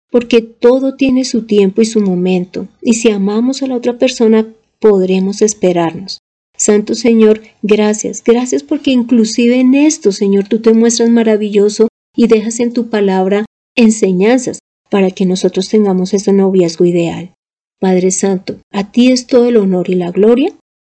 porque 0.09 0.41
todo 0.41 0.95
tiene 0.95 1.23
su 1.23 1.43
tiempo 1.43 1.83
y 1.83 1.85
su 1.85 2.01
momento, 2.01 2.67
y 2.81 2.93
si 2.93 3.11
amamos 3.11 3.61
a 3.61 3.67
la 3.67 3.75
otra 3.75 3.99
persona, 3.99 4.47
podremos 4.79 5.43
esperarnos. 5.43 6.17
Santo 6.57 6.95
Señor, 6.95 7.43
gracias, 7.61 8.23
gracias 8.23 8.63
porque 8.63 8.89
inclusive 8.89 9.59
en 9.59 9.75
esto, 9.75 10.11
Señor, 10.11 10.47
tú 10.47 10.63
te 10.63 10.73
muestras 10.73 11.11
maravilloso 11.11 11.89
y 12.15 12.25
dejas 12.25 12.59
en 12.59 12.73
tu 12.73 12.89
palabra 12.89 13.45
enseñanzas 13.75 14.57
para 14.89 15.11
que 15.11 15.27
nosotros 15.27 15.69
tengamos 15.69 16.15
ese 16.15 16.33
noviazgo 16.33 16.83
ideal. 16.83 17.36
Padre 17.79 18.11
Santo, 18.11 18.57
a 18.71 18.91
ti 18.91 19.11
es 19.11 19.27
todo 19.27 19.45
el 19.45 19.57
honor 19.57 19.89
y 19.89 19.95
la 19.95 20.11
gloria. 20.11 20.51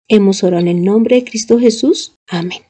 Hemos 0.08 0.42
orado 0.42 0.62
en 0.62 0.68
el 0.68 0.84
nombre 0.84 1.16
de 1.16 1.24
Cristo 1.24 1.58
Jesús. 1.58 2.12
Amén. 2.28 2.62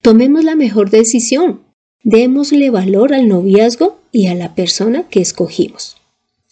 Tomemos 0.00 0.44
la 0.44 0.56
mejor 0.56 0.88
decisión. 0.88 1.60
Démosle 2.02 2.70
valor 2.70 3.12
al 3.12 3.28
noviazgo 3.28 4.00
y 4.12 4.28
a 4.28 4.34
la 4.34 4.54
persona 4.54 5.08
que 5.08 5.20
escogimos. 5.20 5.98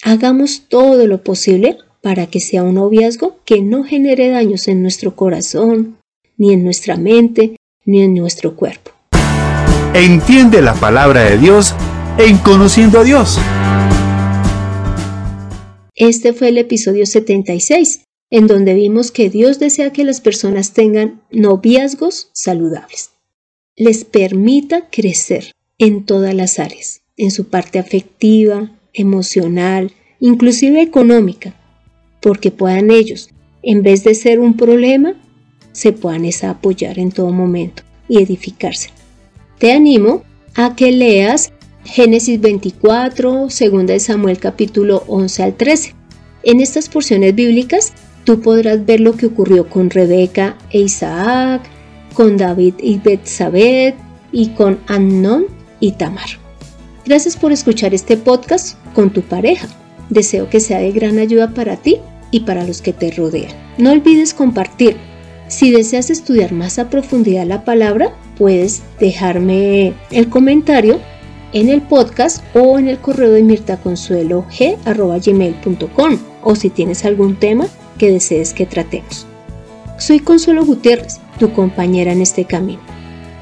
Hagamos 0.03 0.65
todo 0.69 1.07
lo 1.07 1.23
posible 1.23 1.79
para 2.03 2.27
que 2.27 2.41
sea 2.41 2.63
un 2.63 2.75
noviazgo 2.75 3.39
que 3.45 3.63
no 3.63 3.85
genere 3.85 4.29
daños 4.29 4.69
en 4.69 4.83
nuestro 4.83 5.17
corazón, 5.17 5.97
ni 6.37 6.53
en 6.53 6.63
nuestra 6.63 6.97
mente, 6.97 7.57
ni 7.87 8.03
en 8.03 8.15
nuestro 8.15 8.55
cuerpo. 8.55 8.93
Entiende 9.95 10.61
la 10.61 10.75
palabra 10.75 11.25
de 11.25 11.39
Dios 11.39 11.75
en 12.19 12.37
conociendo 12.39 13.01
a 13.01 13.05
Dios. 13.05 13.39
Este 15.99 16.33
fue 16.33 16.51
el 16.51 16.59
episodio 16.59 17.07
76, 17.07 18.05
en 18.31 18.47
donde 18.47 18.75
vimos 18.75 19.11
que 19.11 19.31
Dios 19.31 19.59
desea 19.59 19.93
que 19.93 20.05
las 20.05 20.21
personas 20.21 20.73
tengan 20.73 21.21
noviazgos 21.33 22.31
saludables. 22.35 23.11
Les 23.75 24.05
permita 24.05 24.89
crecer 24.91 25.51
en 25.77 26.07
todas 26.07 26.35
las 26.35 26.61
áreas, 26.61 27.01
en 27.17 27.33
su 27.33 27.49
parte 27.49 27.81
afectiva, 27.81 28.79
emocional, 28.93 29.91
inclusive 30.21 30.81
económica, 30.83 31.57
porque 32.21 32.53
puedan 32.53 32.93
ellos, 32.93 33.31
en 33.63 33.83
vez 33.83 34.05
de 34.05 34.15
ser 34.15 34.39
un 34.39 34.57
problema, 34.57 35.21
se 35.73 35.91
puedan 35.93 36.25
apoyar 36.45 37.01
en 37.01 37.11
todo 37.11 37.33
momento 37.33 37.83
y 38.09 38.23
edificarse. 38.23 38.91
Te 39.59 39.73
animo 39.73 40.23
a 40.55 40.77
que 40.77 40.93
leas 40.93 41.53
Génesis 41.91 42.39
24, 42.39 43.49
2 43.49 43.87
de 43.87 43.99
Samuel 43.99 44.39
capítulo 44.39 45.05
11 45.09 45.43
al 45.43 45.55
13. 45.55 45.95
En 46.43 46.61
estas 46.61 46.87
porciones 46.91 47.35
bíblicas 47.35 47.95
tú 48.25 48.43
podrás 48.43 48.85
ver 48.85 49.01
lo 49.01 49.17
que 49.17 49.25
ocurrió 49.25 49.71
con 49.71 49.89
Rebeca 49.89 50.59
e 50.71 50.81
Isaac, 50.81 51.63
con 52.13 52.37
David 52.37 52.75
y 52.79 52.99
Betsabé 52.99 53.95
y 54.33 54.49
con 54.51 54.79
Amnon 54.87 55.47
y 55.81 55.93
Tamar. 55.93 56.29
Gracias 57.07 57.39
por 57.39 57.53
escuchar 57.53 57.95
este 57.95 58.19
podcast 58.19 58.77
con 58.93 59.11
tu 59.11 59.23
pareja. 59.23 59.67
Deseo 60.11 60.51
que 60.51 60.61
sea 60.61 60.81
de 60.81 60.93
gran 60.93 61.19
ayuda 61.19 61.55
para 61.55 61.77
ti 61.79 61.97
y 62.31 62.41
para 62.41 62.65
los 62.65 62.83
que 62.83 62.93
te 62.93 63.13
rodean. 63.13 63.53
No 63.79 63.93
olvides 63.93 64.35
compartir. 64.35 64.99
Si 65.49 65.71
deseas 65.71 66.11
estudiar 66.11 66.53
más 66.53 66.79
a 66.79 66.91
profundidad 66.91 67.47
la 67.47 67.65
palabra, 67.65 68.15
puedes 68.37 68.83
dejarme 69.01 69.95
el 70.11 70.29
comentario 70.29 71.01
en 71.53 71.69
el 71.69 71.83
podcast 71.83 72.45
o 72.55 72.79
en 72.79 72.89
el 72.89 72.99
correo 72.99 73.33
de 73.33 73.43
mirtaconsuelog.com 73.43 76.19
o 76.43 76.55
si 76.55 76.71
tienes 76.71 77.05
algún 77.05 77.37
tema 77.37 77.67
que 77.99 78.11
desees 78.11 78.53
que 78.53 78.67
tratemos. 78.67 79.27
Soy 79.99 80.21
Consuelo 80.21 80.65
Gutiérrez, 80.65 81.21
tu 81.39 81.53
compañera 81.53 82.13
en 82.13 82.23
este 82.23 82.45
camino. 82.45 82.81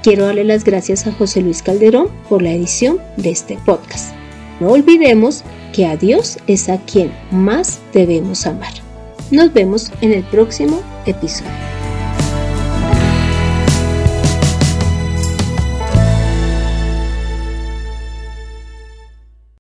Quiero 0.03 0.27
darle 0.27 0.45
las 0.45 0.65
gracias 0.65 1.07
a 1.07 1.13
José 1.13 1.43
Luis 1.43 1.63
Calderón 1.63 2.09
por 2.29 2.43
la 2.43 2.53
edición 2.53 2.99
de 3.17 3.31
este 3.31 3.59
podcast. 3.67 4.15
No 4.61 4.71
olvidemos 4.71 5.45
que 5.73 5.87
a 5.87 5.97
Dios 5.97 6.39
es 6.47 6.69
a 6.69 6.79
quien 6.79 7.13
más 7.31 7.81
debemos 7.93 8.47
amar. 8.47 8.73
Nos 9.31 9.53
vemos 9.53 9.93
en 10.01 10.13
el 10.13 10.23
próximo 10.25 10.81
episodio. 11.05 11.51